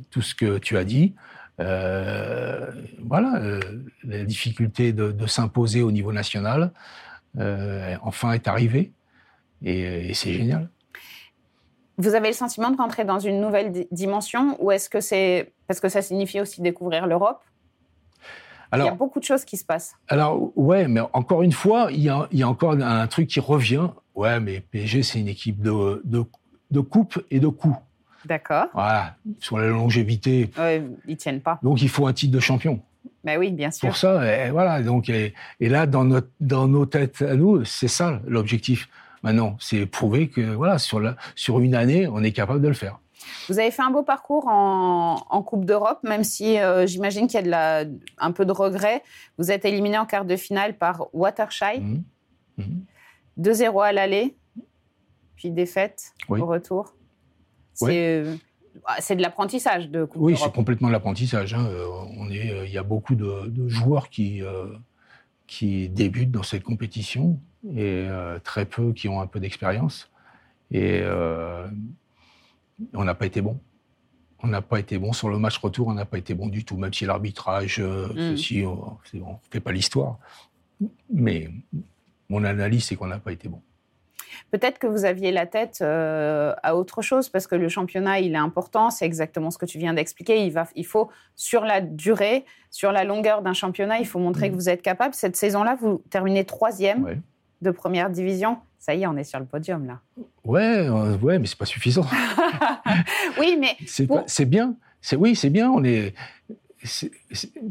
[0.09, 1.13] tout ce que tu as dit,
[1.59, 2.71] euh,
[3.03, 3.59] voilà, euh,
[4.03, 6.71] la difficulté de, s'imposer au niveau national,
[8.01, 8.91] enfin est arrivée.
[9.63, 10.69] Et, et c'est génial.
[11.97, 15.53] Vous avez le sentiment de rentrer dans une nouvelle di- dimension ou est-ce que c'est.
[15.67, 17.41] Parce que ça signifie aussi découvrir l'Europe?
[18.75, 19.95] Il y a Alors, beaucoup de choses qui se passent.
[20.07, 23.27] alors ouais, mais encore une fois, il y a, il y a encore un truc
[23.27, 23.89] qui revient.
[24.15, 26.23] Ouais, mais PSG, c'est une équipe de, de,
[26.71, 27.77] de coupe et de coups.
[28.25, 28.67] D'accord.
[28.73, 30.49] Voilà, sur la longévité.
[30.57, 31.59] Ouais, ils tiennent pas.
[31.61, 32.79] Donc, il faut un titre de champion.
[33.23, 33.87] Mais oui, bien sûr.
[33.89, 34.81] Pour ça, et voilà.
[34.81, 38.89] Donc, et, et là, dans, notre, dans nos têtes à nous, c'est ça l'objectif.
[39.21, 42.73] Maintenant, c'est prouver que voilà, sur, la, sur une année, on est capable de le
[42.73, 42.99] faire.
[43.49, 47.35] Vous avez fait un beau parcours en, en Coupe d'Europe, même si euh, j'imagine qu'il
[47.35, 47.85] y a de la,
[48.17, 49.03] un peu de regret.
[49.37, 52.03] Vous êtes éliminé en quart de finale par Watershire, Mhm.
[52.57, 52.85] Mhm.
[53.37, 54.35] 2-0 à l'aller,
[55.35, 56.39] puis défaite Oui.
[56.41, 56.93] au retour.
[57.73, 57.93] C'est Oui.
[57.97, 58.35] euh,
[58.85, 60.55] ah, c'est de l'apprentissage de Coupe Oui, c'est d'Europe.
[60.55, 61.53] complètement l'apprentissage.
[61.53, 61.65] hein.
[61.69, 64.65] Euh, On est, il y a beaucoup de, de joueurs qui, euh,
[65.47, 67.39] qui débutent dans cette compétition
[67.75, 68.07] et
[68.43, 70.09] très peu qui ont un peu d'expérience.
[70.71, 71.01] Et
[72.93, 73.59] on n'a pas été bon.
[74.39, 75.87] On n'a pas été bon sur le match retour.
[75.87, 78.37] On n'a pas été bon du tout, même si l'arbitrage, euh, Mm.
[78.37, 80.19] ceci, on ne fait pas l'histoire.
[81.09, 81.49] Mais
[82.29, 83.61] mon analyse, c'est qu'on n'a pas été bon.
[84.51, 88.33] Peut-être que vous aviez la tête euh, à autre chose parce que le championnat, il
[88.33, 88.89] est important.
[88.89, 90.45] C'est exactement ce que tu viens d'expliquer.
[90.45, 94.49] Il, va, il faut, sur la durée, sur la longueur d'un championnat, il faut montrer
[94.49, 94.57] que mm.
[94.57, 95.13] vous êtes capable.
[95.13, 97.21] Cette saison-là, vous terminez troisième
[97.61, 98.57] de première division.
[98.85, 99.99] Ça y est, on est sur le podium là.
[100.43, 102.05] Ouais, euh, ouais, mais c'est pas suffisant.
[103.39, 104.75] oui, mais c'est bien.
[105.01, 105.71] C'est oui, c'est bien.
[105.71, 106.13] On est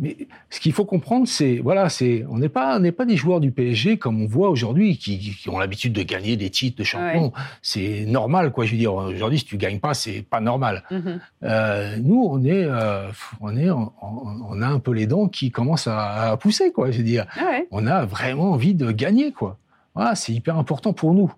[0.01, 0.17] mais
[0.51, 3.39] ce qu'il faut comprendre, c'est voilà, c'est on n'est pas on n'est pas des joueurs
[3.39, 7.33] du PSG comme on voit aujourd'hui qui, ont l'habitude de gagner des titres de champion.
[7.63, 8.65] C'est normal, quoi.
[8.65, 10.83] Je veux dire, aujourd'hui, si tu gagnes pas, c'est pas normal.
[10.91, 11.21] Mhm.
[11.45, 13.07] euh, nous, on est euh,
[13.41, 16.91] on est on, a un peu les dents qui commencent à, pousser, quoi.
[16.91, 19.59] Je veux dire, ah on a vraiment envie de gagner, quoi.
[19.95, 21.33] Voilà, c'est hyper important pour nous.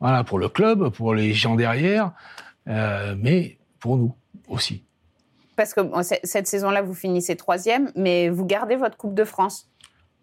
[0.00, 2.12] Voilà, pour le club, pour les gens derrière,
[2.68, 4.14] euh, mais pour nous
[4.48, 4.84] aussi.
[5.56, 5.80] Parce que
[6.22, 9.70] cette saison-là, vous finissez troisième, mais vous gardez votre Coupe de France.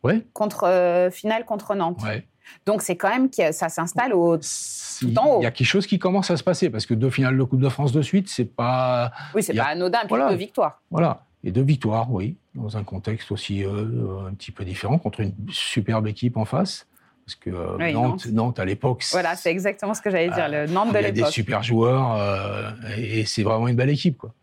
[0.03, 0.23] Oui.
[0.33, 2.01] Contre, euh, finale contre Nantes.
[2.03, 2.27] Ouais.
[2.65, 5.39] Donc c'est quand même que ça s'installe au tout en haut.
[5.39, 7.43] Il y a quelque chose qui commence à se passer parce que deux finales de
[7.43, 9.11] Coupe de France de suite, c'est pas.
[9.33, 10.81] Oui, c'est pas anodin, puis deux victoires.
[10.91, 11.25] Voilà.
[11.45, 15.33] Et deux victoires, oui, dans un contexte aussi euh, un petit peu différent, contre une
[15.49, 16.87] superbe équipe en face.
[17.25, 19.03] Parce que euh, Nantes, Nantes, à l'époque.
[19.11, 21.15] Voilà, c'est exactement ce que j'allais dire, le Nantes de l'époque.
[21.15, 24.17] Il y a des super joueurs et c'est vraiment une belle équipe.
[24.17, 24.33] Quoi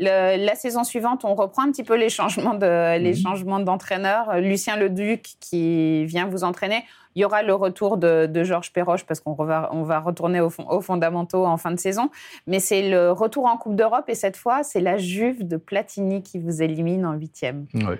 [0.00, 3.16] la saison suivante, on reprend un petit peu les changements de, les mhm.
[3.16, 4.40] changements d'entraîneur.
[4.40, 6.84] Lucien Leduc qui vient vous entraîner.
[7.16, 10.80] Il y aura le retour de, Georges Perroche parce qu'on va, on va retourner aux,
[10.80, 12.10] fondamentaux en fin de saison.
[12.46, 16.22] Mais c'est le retour en Coupe d'Europe et cette fois, c'est la Juve de Platini
[16.22, 17.66] qui vous élimine en huitième.
[17.74, 17.96] Oui.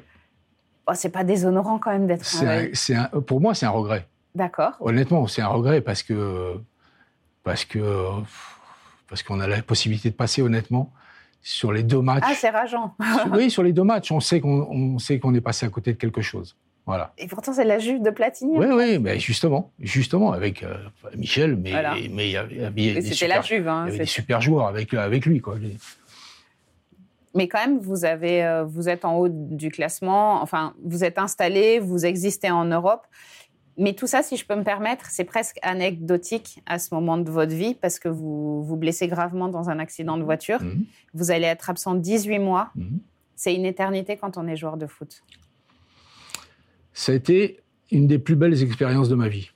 [0.87, 2.24] Oh, c'est pas déshonorant quand même d'être.
[3.20, 4.06] pour moi, c'est un regret.
[4.34, 4.72] D'accord.
[4.80, 6.56] Honnêtement, c'est un regret parce que
[7.42, 8.06] parce que
[9.08, 10.92] parce qu'on a la possibilité de passer honnêtement
[11.42, 12.24] sur les deux matchs.
[12.26, 12.94] Ah, c'est rageant.
[13.32, 15.98] oui, sur les deux matchs, on sait qu'on sait qu'on est passé à côté de
[15.98, 16.56] quelque chose.
[16.86, 17.12] Voilà.
[17.18, 18.58] Et pourtant, c'est la Juve de Platini.
[18.58, 20.74] Oui, oui, mais justement, justement, avec euh,
[21.16, 21.72] Michel, mais,
[22.10, 24.66] mais il y avait, des, super, la Juve, hein, il y avait des super joueurs
[24.66, 25.40] avec, avec lui.
[25.40, 25.56] Quoi.
[27.34, 31.18] Mais quand même, vous, avez, euh, vous êtes en haut du classement, enfin, vous êtes
[31.18, 33.06] installé, vous existez en Europe.
[33.76, 37.30] Mais tout ça, si je peux me permettre, c'est presque anecdotique à ce moment de
[37.30, 40.62] votre vie parce que vous vous blessez gravement dans un accident de voiture.
[40.62, 40.85] Mhm.
[41.14, 42.70] Vous allez être absent 18 mois.
[42.74, 43.00] Mhm.
[43.37, 45.22] C'est une éternité quand on est joueur de foot.
[46.92, 49.50] Ça a été une des plus belles expériences de ma vie.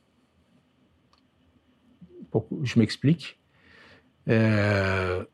[2.62, 3.38] Je m'explique.
[4.28, 5.24] Euh,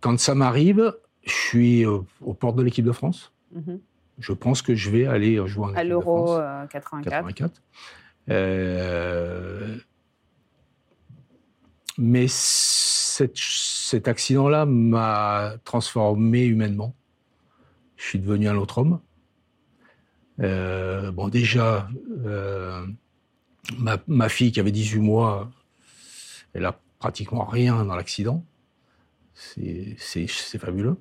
[0.00, 2.06] quand ça m'arrive, je suis aux,
[2.38, 3.32] portes de l'équipe de France.
[3.52, 3.80] Mhm.
[4.18, 6.38] Je pense que je vais aller jouer en à l'Euro
[6.70, 7.04] 84.
[7.04, 7.62] 84.
[8.30, 9.76] Euh,
[11.98, 16.94] mais cet accident-là m'a transformé humainement.
[17.96, 19.00] Je suis devenu un autre homme.
[20.40, 21.88] Euh, bon, déjà,
[22.26, 22.84] euh,
[23.78, 25.50] ma, fille qui avait 18 mois,
[26.54, 28.44] elle a pratiquement rien dans l'accident.
[29.34, 29.96] C'est
[30.58, 30.96] fabuleux.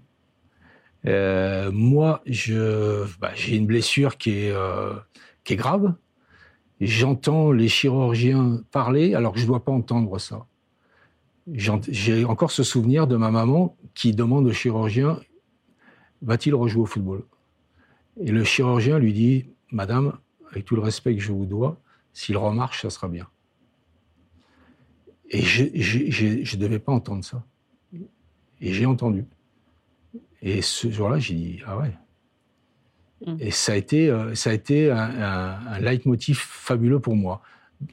[1.06, 2.24] Moi,
[3.20, 4.54] bah, j'ai une blessure est,
[5.44, 5.94] qui est grave
[6.86, 10.46] j'entends les chirurgiens parler alors que je ne dois pas entendre ça.
[11.52, 15.20] J'ai encore ce souvenir de ma maman qui demande au chirurgien
[16.22, 17.24] va-t-il rejouer au football?
[18.22, 20.18] Et le chirurgien lui dit Madame,
[20.52, 21.82] avec tout le respect que je vous dois,
[22.13, 23.28] s'il remarche, ça sera bien.
[25.30, 27.44] Et je ne devais pas entendre ça.
[28.62, 29.26] Et j'ai entendu.
[30.43, 31.93] Et ce jour-là, j'ai dit Ah ouais,
[33.25, 33.38] Mm.
[33.39, 37.41] Et ça a été, euh, ça a été un, un, leitmotiv fabuleux pour moi.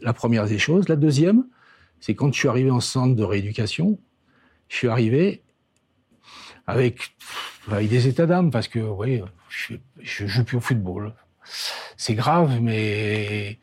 [0.01, 0.89] La première des choses.
[0.89, 1.47] La deuxième,
[2.01, 3.99] c'est quand je suis arrivé en centre de rééducation,
[4.69, 5.43] je suis arrivé
[6.67, 7.13] avec,
[7.71, 11.15] avec des états d'âme parce que, oui, je, je joue plus au football.
[11.97, 13.59] C'est grave, mais,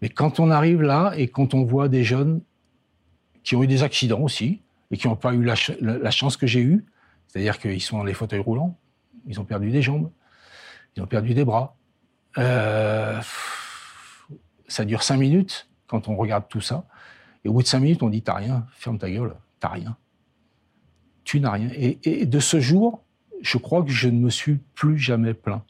[0.00, 2.42] mais quand on arrive là et quand on voit des jeunes
[3.42, 6.46] qui ont eu des accidents aussi et qui n'ont pas eu la, la chance que
[6.46, 6.84] j'ai eue,
[7.32, 8.78] c'est-à-dire qu'ils sont dans les fauteuils roulants,
[9.26, 10.10] ils ont perdu des jambes,
[10.94, 11.78] ils ont perdu des bras.
[12.36, 13.22] Euh,
[14.68, 16.84] ça dure cinq minutes quand on regarde tout ça.
[17.42, 19.96] Et au bout de cinq minutes, on dit T'as rien, ferme ta gueule, t'as rien.
[21.24, 21.70] Tu n'as rien.
[21.72, 23.02] Et, de ce jour,
[23.40, 25.62] je crois que je ne me suis plus jamais plaint.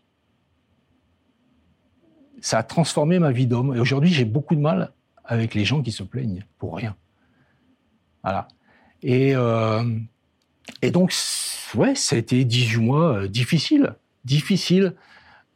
[2.40, 3.76] Ça a transformé ma vie d'homme.
[3.76, 4.92] Et aujourd'hui, j'ai beaucoup de mal
[5.24, 6.96] avec les gens qui se plaignent pour rien.
[8.24, 8.48] Voilà.
[9.02, 9.84] Et, euh,
[10.82, 11.14] et donc,
[11.74, 13.94] ouais, ça a été 18 mois euh, difficiles.
[14.24, 14.94] Difficiles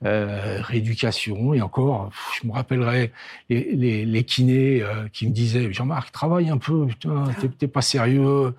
[0.05, 1.55] euh, rééducation.
[1.55, 3.13] Et encore, je me rappellerai
[3.49, 7.25] les, les, kinés euh, qui me disaient Jean-Marc, travaille un peu, putain,
[7.59, 8.55] t'es pas sérieux.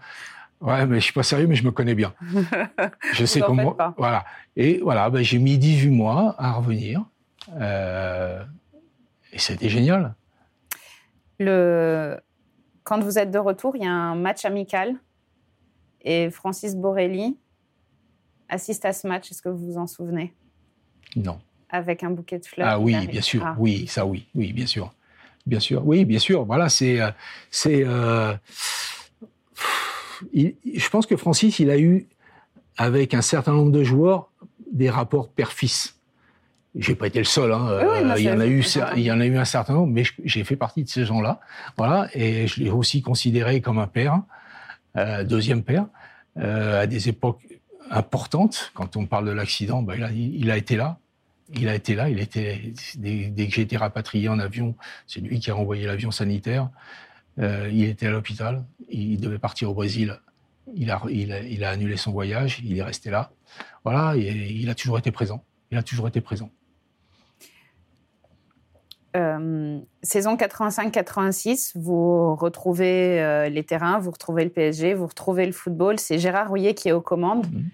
[0.61, 2.13] Ouais, mais je suis pas sérieux, mais je me connais bien.
[3.13, 3.77] je sais comment.
[3.97, 4.25] Voilà.
[4.55, 7.05] Et voilà, ben, j'ai mis 18 mois à revenir.
[7.55, 8.43] Euh,
[9.31, 10.15] et c'était génial.
[11.39, 12.17] Le...
[12.83, 14.95] Quand vous êtes de retour, il y a un match amical
[16.07, 17.37] et Francis Borelli
[18.47, 19.29] assiste à ce match.
[19.29, 20.33] Est-ce que vous vous en souvenez?
[21.15, 21.39] Non.
[21.69, 22.67] Avec un bouquet de fleurs.
[22.69, 23.43] Ah oui, bien sûr.
[23.45, 23.55] Ah.
[23.59, 24.93] Oui, ça oui, oui, bien sûr,
[25.45, 25.85] bien sûr.
[25.85, 26.45] Oui, bien sûr.
[26.45, 27.11] Voilà, c'est, euh,
[27.51, 27.83] c'est.
[27.85, 28.33] Euh,
[30.33, 32.07] je pense que Francis, il a eu
[32.77, 34.31] avec un certain nombre de joueurs
[34.71, 35.95] des rapports père-fils.
[36.75, 37.51] J'ai pas été le seul.
[37.51, 37.67] Hein.
[37.69, 38.63] Euh, il y en a eu,
[38.95, 41.41] il y en a eu un certain nombre, mais j'ai fait partie de ces gens-là.
[41.75, 44.21] Voilà, et je l'ai aussi considéré comme un père,
[44.95, 45.87] euh, deuxième père,
[46.39, 47.41] euh, à des époques
[47.89, 48.71] importantes.
[48.73, 50.99] Quand on parle de l'accident, bah, il, a, été là.
[51.53, 52.09] Il a été là.
[52.09, 54.75] Il était dès, que j'ai été rapatrié en avion,
[55.07, 56.69] c'est lui qui a envoyé l'avion sanitaire.
[57.39, 58.65] Euh, il était à l'hôpital.
[58.89, 60.19] Il devait partir au Brésil.
[60.75, 62.59] Il a, annulé son voyage.
[62.63, 63.31] Il est resté là.
[63.83, 65.43] Voilà, il a toujours été présent.
[65.71, 66.51] Il a toujours été présent.
[69.17, 75.51] Euh, saison 85-86, vous retrouvez euh, les terrains, vous retrouvez le PSG, vous retrouvez le
[75.51, 75.97] football.
[75.99, 77.47] C'est Gérard Rouillet qui est aux commandes.
[77.47, 77.69] Mhm.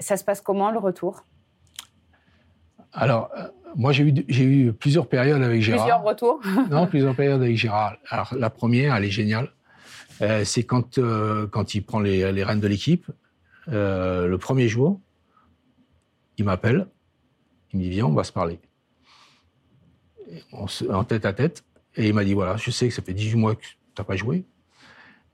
[0.00, 1.24] Ça se passe comment le retour?
[2.92, 5.84] Alors, euh, moi j'ai eu, plusieurs périodes avec Gérard.
[5.84, 7.96] Plusieurs retours Non, plusieurs périodes avec Gérard.
[8.08, 9.50] Alors, la première, elle est géniale.
[10.44, 10.98] c'est quand,
[11.50, 13.06] quand il prend les, les rênes de l'équipe.
[13.68, 15.00] le premier jour,
[16.36, 16.88] il m'appelle.
[17.72, 18.58] Il me dit Viens, on va se parler
[20.52, 21.64] en tête à tête.
[21.96, 24.04] Et il m'a dit, voilà, je sais que ça fait 18 mois que tu n'as
[24.04, 24.44] pas joué.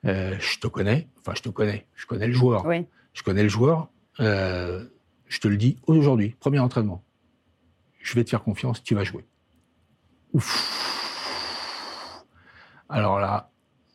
[0.06, 1.08] Euh, je te connais.
[1.20, 1.86] Enfin, je te connais.
[1.94, 2.66] Je connais le joueur.
[2.66, 2.86] Oui.
[3.12, 3.88] Je connais le joueur.
[4.20, 4.84] Euh,
[5.28, 7.02] je te le dis aujourd'hui, premier entraînement.
[8.00, 9.24] Je vais te faire confiance, tu vas jouer.
[10.32, 12.24] Ouf.
[12.88, 13.50] Alors là,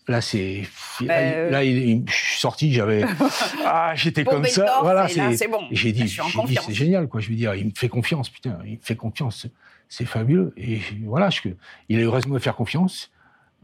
[0.07, 0.63] là c'est
[1.01, 3.03] euh, là, il, je suis sorti j'avais
[3.65, 7.55] ah j'étais comme ça voilà c'est bon j'ai dit c'est génial quoi je veux dire
[7.55, 9.47] il me fait confiance putain il me fait confiance
[9.89, 10.53] c'est fabuleux.
[10.58, 11.41] Et voilà, je,
[11.89, 13.12] il a eu raison de me faire confiance.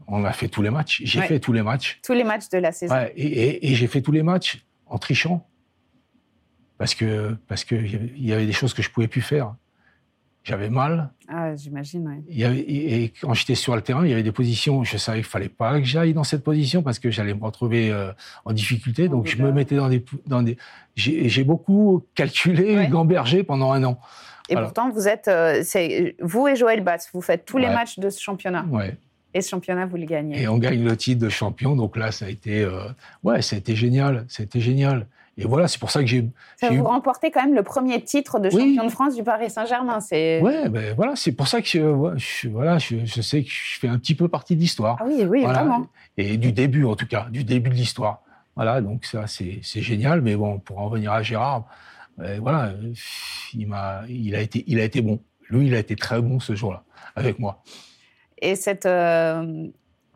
[0.06, 1.02] On a fait tous les matchs.
[1.04, 2.00] J'ai fait tous les matchs.
[2.04, 2.94] Tous les matchs de la saison.
[3.16, 5.46] et, j'ai fait tous les matchs en trichant.
[6.78, 9.54] Parce que parce que il y avait des choses que je pouvais plus faire.
[10.44, 11.10] J'avais mal.
[11.28, 12.58] Ah, j'imagine, ouais.
[12.58, 15.48] et, quand j'étais sur le terrain, il y avait des positions, je savais qu'il fallait
[15.48, 18.12] pas que j'aille dans cette position parce que j'allais me retrouver euh,
[18.44, 19.08] en difficulté.
[19.08, 20.04] donc, je me mettais dans des...
[20.26, 20.58] Dans des
[20.94, 23.98] j'ai beaucoup calculé, gambergé pendant un an.
[24.48, 25.62] Et pourtant, vous êtes, euh,
[26.20, 28.66] vous et Joël Batz, vous faites tous les matchs de ce championnat.
[28.68, 28.96] Ouais.
[29.34, 30.42] Et ce championnat, vous le gagnez.
[30.42, 31.74] Et on gagne le titre de champion.
[31.74, 32.84] Donc là, ça a été, euh,
[33.22, 34.26] ouais, ça a été génial.
[34.28, 35.06] C'était génial.
[35.38, 36.28] Et voilà, c'est pour ça que j'ai.
[36.70, 40.00] Vous remportez quand même le premier titre de champion de France du Paris Saint-Germain.
[40.00, 40.40] C'est.
[40.42, 43.98] Ouais, ben voilà, c'est pour ça que je, voilà, je, sais que je fais un
[43.98, 44.98] petit peu partie de l'histoire.
[45.00, 45.86] Ah oui, oui, vraiment.
[46.18, 48.22] Et du début, en tout cas, du début de l'histoire.
[48.56, 50.20] Voilà, donc ça, c'est génial.
[50.20, 51.64] Mais bon, pour en revenir à Gérard,
[52.18, 52.72] voilà,
[53.54, 55.20] il m'a, il a été, il a été bon.
[55.48, 56.84] Lui, il a été très bon ce jour-là
[57.16, 57.62] avec moi.
[58.40, 59.68] Et cette, euh,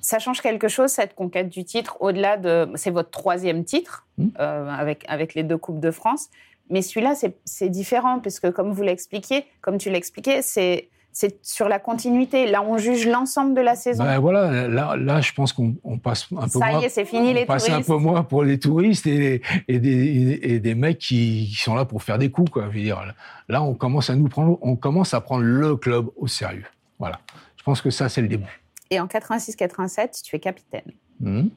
[0.07, 4.29] ça change quelque chose cette conquête du titre au-delà de, c'est votre troisième titre hmm.
[4.39, 6.29] euh, avec avec les deux coupes de France.
[6.71, 7.15] Mais celui-là,
[7.45, 12.47] c'est différent puisque comme vous l'expliquiez, comme tu l'expliquais, c'est c'est sur la continuité.
[12.47, 14.05] Là, on juge l'ensemble de la saison.
[14.05, 16.81] Ben voilà, là, là, je pense qu'on passe un peu Ça moins.
[16.81, 17.71] y est, c'est fini les touristes.
[17.71, 21.85] un peu moins pour les touristes et, et, des, et des, mecs qui, sont là
[21.85, 22.65] pour faire des coups, quoi.
[22.71, 23.03] Je veux dire,
[23.49, 26.67] là, on commence à nous prendre, on commence à prendre le club au sérieux.
[26.99, 27.19] Voilà.
[27.57, 28.66] Je pense que ça, c'est le début.
[28.91, 30.93] Et en 86-87, tu es capitaine.
[31.21, 31.49] Mmh.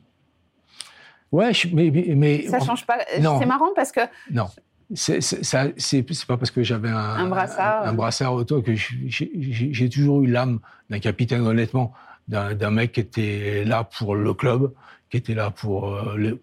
[1.31, 2.97] Ouais, mais, mais ça change pas.
[3.07, 4.47] C'est marrant parce que non
[4.95, 10.27] c'est pas parce que j'avais un, un, brassard, un, brassard auto que j'ai toujours eu
[10.27, 11.93] l'âme d'un capitaine, honnêtement,
[12.27, 14.73] d'un mec qui était là pour le club,
[15.09, 16.41] qui était là pour, euh,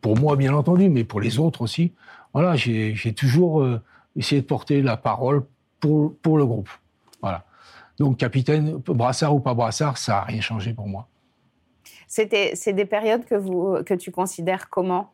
[0.00, 1.92] pour moi, bien entendu, mais pour les autres aussi.
[2.32, 3.80] Voilà, j'ai toujours euh,
[4.16, 5.44] essayé de porter la parole
[5.80, 6.68] pour, pour le groupe.
[7.98, 11.08] Donc, capitaine, brassard ou pas brassard, ça n'a rien changé pour moi.
[12.08, 12.26] C'est
[12.72, 15.12] des périodes que, vous, que tu considères comment?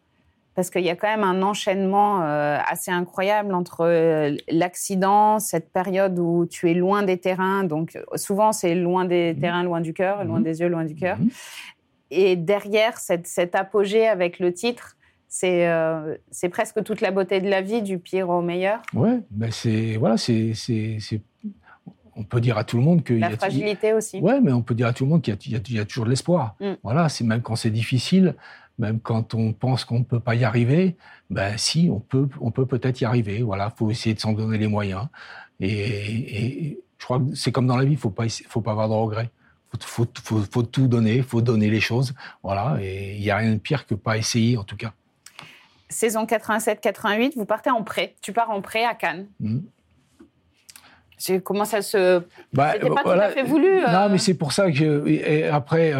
[0.55, 5.73] Parce qu'il y a quand même un enchaînement euh, assez incroyable entre euh, l'accident, cette
[5.73, 9.41] période où tu es loin des terrains, donc souvent c'est loin des mmh.
[9.41, 10.45] terrains, loin du cœur, loin mmh.
[10.45, 11.29] des yeux, loin du cœur, mmh.
[12.11, 16.19] et derrière cette, cet apogée avec le titre, c'est euh,
[16.51, 18.83] presque toute la beauté de la vie, du pire au meilleur.
[18.93, 20.53] Ouais, ben c'est voilà, c'est
[22.17, 24.21] on peut dire à tout le monde que la y a, fragilité aussi.
[24.21, 26.11] Ouais, mais on peut dire à tout le monde qu'il y, y, a toujours de
[26.11, 26.57] l'espoir.
[26.83, 28.35] Voilà, c'est même quand c'est difficile,
[28.79, 30.97] même quand on pense qu'on ne peut pas y arriver,
[31.31, 33.43] ben si, on peut, on peut peut-être y arriver.
[33.43, 35.09] Voilà, faut essayer de s'en donner les moyens.
[35.61, 38.95] Et, je crois que c'est comme dans la vie, faut pas, faut pas avoir de
[38.95, 39.31] regrets.
[39.81, 42.15] Faut, faut, faut, tout donner, faut donner les choses.
[42.43, 44.93] Voilà, et il y a rien de pire que pas essayer, en tout cas.
[45.89, 48.15] Saison 87-88, vous partez en prêt.
[48.23, 49.27] Tu pars en prêt à Cannes.
[49.41, 49.59] Mmh.
[51.45, 52.23] Comment ça se.
[52.53, 53.81] Bah, C'était pas tout à fait voulu.
[53.81, 54.77] Non, mais c'est pour ça que.
[54.77, 55.51] Je...
[55.51, 55.93] après,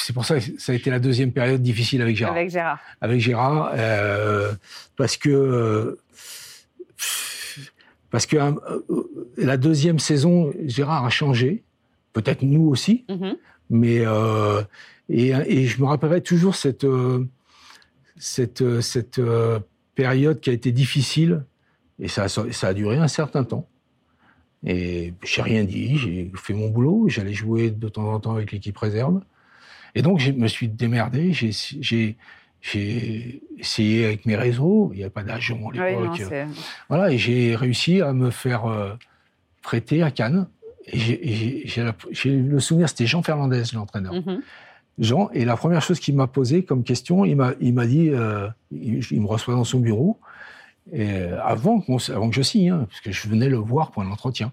[0.00, 2.34] c'est pour ça que ça a été la deuxième période difficile avec Gérard.
[2.34, 2.78] Avec Gérard.
[3.00, 3.72] Avec Gérard,
[4.96, 5.98] parce que
[8.10, 8.36] parce que
[9.36, 11.64] la deuxième saison, Gérard a changé,
[12.12, 13.36] peut-être nous aussi, mm-hmm.
[13.70, 14.62] mais euh,
[15.08, 16.86] et, et, je me rappellerai toujours cette
[18.16, 19.20] cette cette
[19.94, 21.44] période qui a été difficile
[21.98, 23.68] et ça, ça a duré un certain temps.
[24.66, 28.50] Et j'ai rien dit, j'ai fait mon boulot, j'allais jouer de temps en temps avec
[28.52, 29.20] l'équipe réserve.
[29.94, 32.16] Et donc, je me suis démerdé, j'ai
[33.60, 36.22] essayé avec mes réseaux, il n'y avait pas d'agent à l'époque.
[36.88, 38.94] voilà, et j'ai réussi à me faire euh,
[39.62, 40.46] prêter à Cannes.
[40.86, 44.14] Et j'ai le souvenir, c'était Jean Fernandez, l'entraîneur.
[44.14, 44.40] Mm-hmm.
[44.98, 49.04] Jean, et la première chose qu'il m'a posé comme question, il m'a dit, euh, il,
[49.10, 50.18] il, me reçoit dans son bureau,
[50.92, 54.02] et euh, avant, avant que je signe, hein, parce que je venais le voir pour
[54.02, 54.52] un entretien.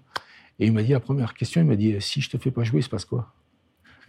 [0.58, 2.62] Et il m'a dit, la première question, il m'a dit, si je te fais pas
[2.62, 3.32] jouer, il se passe quoi?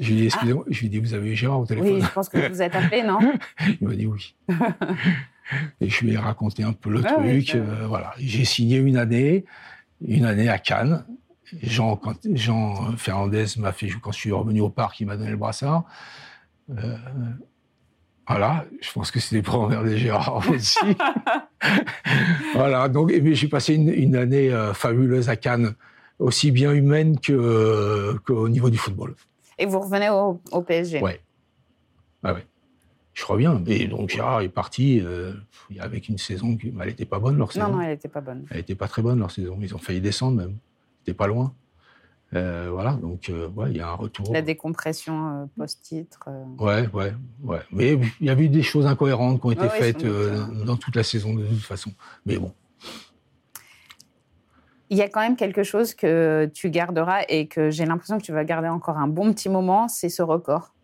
[0.00, 1.94] Je lui ai dit, excusez-moi, je lui ai dit, vous avez Gérard au téléphone?
[1.94, 3.18] Oui, je pense que vous êtes appelé, non?
[3.80, 4.34] Il m'a dit oui.
[5.80, 7.54] et je lui ai raconté un peu le ah truc.
[7.56, 9.44] Euh, voilà, j'ai signé une année,
[10.06, 11.04] une année à Cannes.
[11.62, 15.30] Jean, quand, Jean Fernandez m'a fait, quand je suis revenu au parc, il m'a donné
[15.30, 15.84] le brassard.
[16.70, 16.96] Euh,
[18.30, 20.78] voilà, je pense que c'était pour emmerder Gérard aussi.
[22.54, 25.74] voilà, donc j'ai passé une, année euh, fabuleuse à Cannes,
[26.20, 29.16] aussi bien humaine qu'au niveau du football.
[29.58, 31.20] Et vous revenez au, PSG Ouais.
[32.22, 32.46] Ah ouais.
[33.14, 33.60] Je reviens.
[33.66, 35.32] Et donc Gérard est parti euh,
[35.80, 37.66] avec une saison qui, n'était pas bonne leur saison.
[37.66, 38.46] Non, non, elle n'était pas bonne.
[38.52, 39.58] Elle n'était pas très bonne leur saison.
[39.60, 40.56] Ils ont failli descendre même.
[41.00, 41.52] C'était pas loin.
[42.34, 44.32] Euh, voilà, donc euh, ouais, il y a un retour.
[44.32, 46.28] La décompression euh, post-titre.
[46.58, 47.12] Ouais, ouais,
[47.42, 47.60] ouais.
[47.72, 51.02] Mais il y a eu des choses incohérentes qui ont été faites dans toute la
[51.02, 51.90] saison de toute façon.
[52.26, 52.52] Mais bon.
[54.90, 58.24] Il y a quand même quelque chose que tu garderas et que j'ai l'impression que
[58.24, 60.74] tu vas garder encore un bon petit moment, c'est ce record.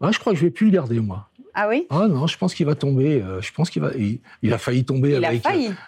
[0.00, 1.28] Ah, je crois que je vais plus le garder moi.
[1.54, 1.86] Ah oui?
[1.90, 3.22] Ah non, je pense qu'il va tomber.
[3.40, 3.92] je pense qu'il va.
[4.42, 5.42] Il, a failli tomber avec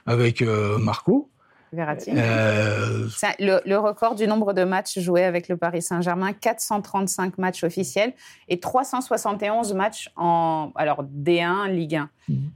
[0.07, 1.31] avec Marco.
[1.79, 3.09] Euh,
[3.39, 8.13] le, record du nombre de matchs joués avec le Paris Saint-Germain, 435 matchs officiels
[8.49, 12.11] et 371 matchs en alors D1, Ligue 1.
[12.29, 12.51] Mhm.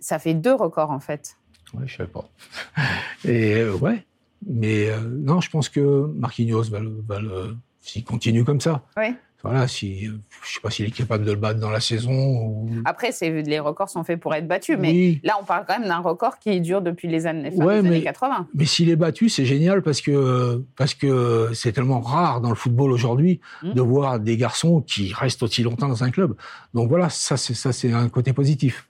[0.00, 1.36] Ça fait deux records en fait.
[1.74, 2.28] Ouais, je sais pas.
[3.24, 4.04] Et euh, ouais,
[4.46, 8.82] mais euh, non, je pense que Marquinhos va va le s'il continue comme ça.
[8.96, 12.12] Oui voilà, si, je sais pas s'il est capable de le battre dans la saison.
[12.12, 12.70] Ou...
[12.84, 15.98] Après, les records sont faits pour être battus, mais là, on parle quand même d'un
[15.98, 18.48] record qui dure depuis les années, années 80.
[18.54, 22.56] Mais s'il est battu, c'est génial parce que parce que c'est tellement rare dans le
[22.56, 23.72] football aujourd'hui mmh.
[23.74, 26.34] de voir des garçons qui restent aussi longtemps dans un club.
[26.74, 28.88] Donc voilà, ça c'est ça c'est un côté positif.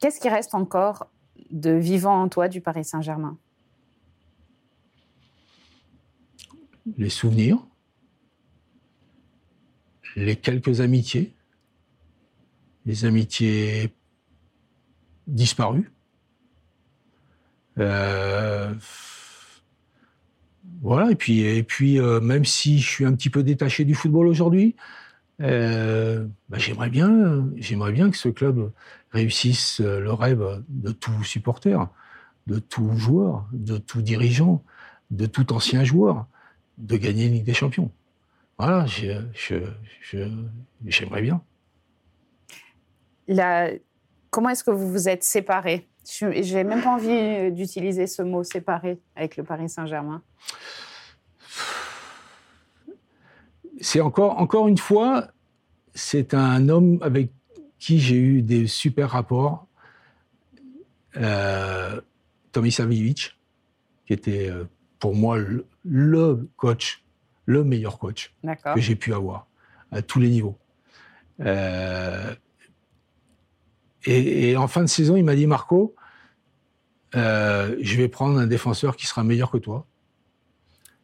[0.00, 1.08] Qu'est-ce qui reste encore
[1.50, 3.36] de vivant en toi du Paris Saint-Germain?
[6.98, 7.58] Les souvenirs
[10.16, 11.34] les quelques amitiés,
[12.86, 13.92] les amitiés
[15.26, 15.90] disparues.
[17.78, 18.72] Euh,
[20.82, 24.76] voilà, et puis, euh, même si je suis un petit peu détaché du football aujourd'hui,
[25.40, 27.48] euh, bah, j'aimerais bien,
[27.92, 28.70] bien que ce club
[29.12, 31.88] réussisse le rêve de tout supporter,
[32.46, 34.62] de tout joueur, de tout dirigeant,
[35.10, 36.26] de tout ancien joueur,
[36.78, 37.90] de gagner une Ligue des Champions.
[38.58, 38.86] Voilà,
[40.84, 41.42] j'aimerais bien.
[44.30, 45.88] comment est-ce que vous vous êtes séparés?
[46.06, 50.22] Je n'ai même pas envie d'utiliser ce mot séparé avec le Paris Saint-Germain.
[53.80, 55.28] C'est encore, encore une fois,
[55.94, 57.30] c'est un homme avec
[57.78, 59.66] qui j'ai eu des super rapports.
[61.16, 62.00] Euh,
[62.52, 63.36] Tommy Savivich,
[64.06, 64.64] qui était euh,
[64.98, 65.38] pour moi
[65.84, 67.03] le coach
[67.46, 68.34] le meilleur coach
[68.74, 69.46] que j'ai pu avoir
[69.92, 70.58] à tous les niveaux.
[71.40, 72.34] Euh,
[74.06, 75.94] et, en fin de saison, il m'a dit Marco,
[77.14, 79.86] euh, je vais prendre un défenseur qui sera meilleur que toi.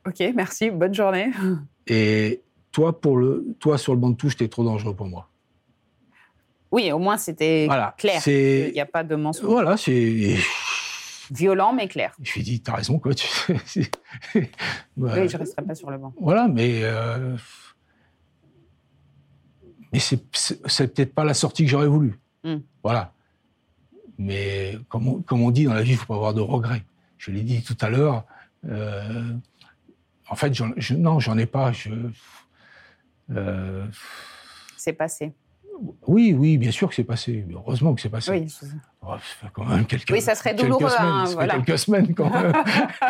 [0.06, 1.30] Ok, merci, bonne journée.
[1.86, 5.28] Et toi, pour le, toi sur le banc de touche, t'es trop dangereux pour moi.
[6.72, 7.68] Oui, au moins c'était
[7.98, 8.22] clair.
[8.28, 9.46] Il n'y a pas de mensonge.
[9.46, 10.36] Voilà, c'est
[11.30, 12.14] Violent, mais clair.
[12.20, 13.26] Je lui ai dit, t'as raison, coach.
[14.34, 14.48] oui,
[14.96, 16.12] je resterai pas sur le banc.
[16.20, 16.80] Voilà, mais.
[16.82, 17.36] Euh...
[19.92, 22.20] Mais c'est peut-être pas la sortie que j'aurais voulu.
[22.44, 22.58] Hmm.
[22.82, 23.12] Voilà.
[24.18, 26.84] Mais comme on, comme on, dit dans la vie, il faut pas avoir de regrets.
[27.18, 28.24] Je l'ai dit tout à l'heure.
[28.68, 29.34] Euh,
[30.28, 31.72] en fait, je, non, j'en ai pas.
[31.72, 31.90] Je,
[33.30, 33.86] euh,
[34.76, 35.32] c'est passé.
[36.06, 37.44] Oui, oui, bien sûr que c'est passé.
[37.52, 38.30] Heureusement que c'est passé.
[38.32, 38.46] Oui,
[39.02, 40.88] oh, ça fait quand même quelques, oui, ça serait douloureux.
[40.88, 41.54] Quelques semaines, hein, voilà.
[41.60, 42.52] quelques semaines quand même.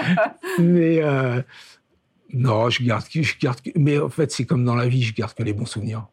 [0.59, 1.43] mais euh,
[2.33, 3.59] non, je garde, je garde.
[3.77, 6.07] Mais en fait, c'est comme dans la vie, je garde que les bons souvenirs.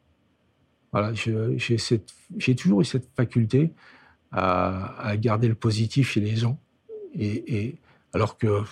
[0.91, 3.71] Voilà, j'ai toujours eu cette faculté
[4.31, 6.59] à, garder le positif chez les gens.
[7.19, 7.75] Et,
[8.13, 8.63] alors que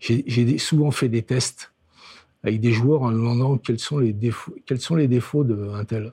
[0.00, 1.72] j'ai souvent fait des tests
[2.42, 6.12] avec des joueurs en demandant quels sont les défauts, quels sont les défauts d'un tel.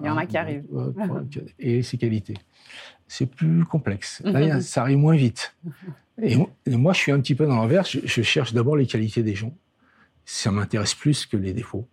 [0.00, 0.64] Il y en a qui arrivent.
[1.58, 2.36] Et ses qualités.
[3.08, 4.22] C'est plus complexe.
[4.24, 5.56] Là, ça arrive moins vite.
[6.20, 7.84] Et, moi, je suis un petit peu dans l'envers.
[7.84, 9.54] Je, je cherche d'abord les qualités des gens.
[10.24, 11.86] Ça m'intéresse plus que les défauts.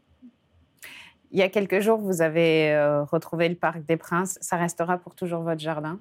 [1.32, 4.38] Il y a quelques jours, vous avez euh, retrouvé le Parc des Princes.
[4.42, 6.00] Ça restera pour toujours votre jardin?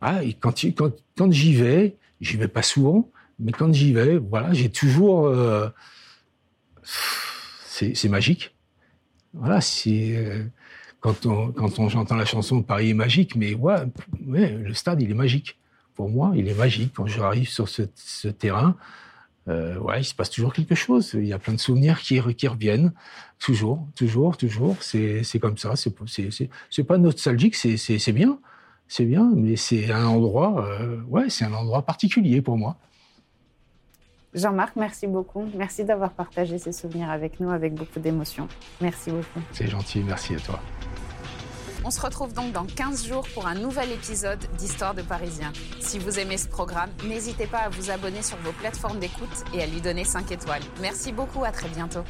[0.00, 4.52] Ah, quand, quand, quand j'y vais, j'y vais pas souvent, mais quand j'y vais, voilà,
[4.52, 5.26] j'ai toujours.
[5.26, 5.68] Euh,
[6.82, 8.55] c'est magique.
[9.36, 10.16] Voilà, c'est.
[10.16, 10.44] Euh,
[11.00, 13.86] quand on, quand on j'entends la chanson Paris est magique, mais ouais,
[14.26, 15.58] le stade, il est magique.
[15.94, 16.92] Pour moi, il est magique.
[16.94, 18.76] Quand j'arrive sur ce, terrain,
[19.48, 21.12] euh, ouais, il se passe toujours quelque chose.
[21.14, 22.92] Il y a plein de souvenirs qui, qui reviennent.
[23.38, 24.76] Toujours, toujours, toujours.
[24.80, 25.74] C'est comme ça.
[25.76, 28.38] C'est pas nostalgique, c'est bien.
[28.88, 32.76] C'est bien, mais c'est un endroit, euh, ouais, c'est un endroit particulier pour moi.
[34.36, 35.48] Jean-Marc, merci beaucoup.
[35.54, 38.48] Merci d'avoir partagé ces souvenirs avec nous avec beaucoup d'émotion.
[38.82, 39.40] Merci beaucoup.
[39.52, 40.60] C'est gentil, merci à toi.
[41.84, 45.52] On se retrouve donc dans 15 jours pour un nouvel épisode d'Histoire de Parisien.
[45.80, 49.62] Si vous aimez ce programme, n'hésitez pas à vous abonner sur vos plateformes d'écoute et
[49.62, 50.62] à lui donner 5 étoiles.
[50.82, 52.02] Merci beaucoup, à très bientôt.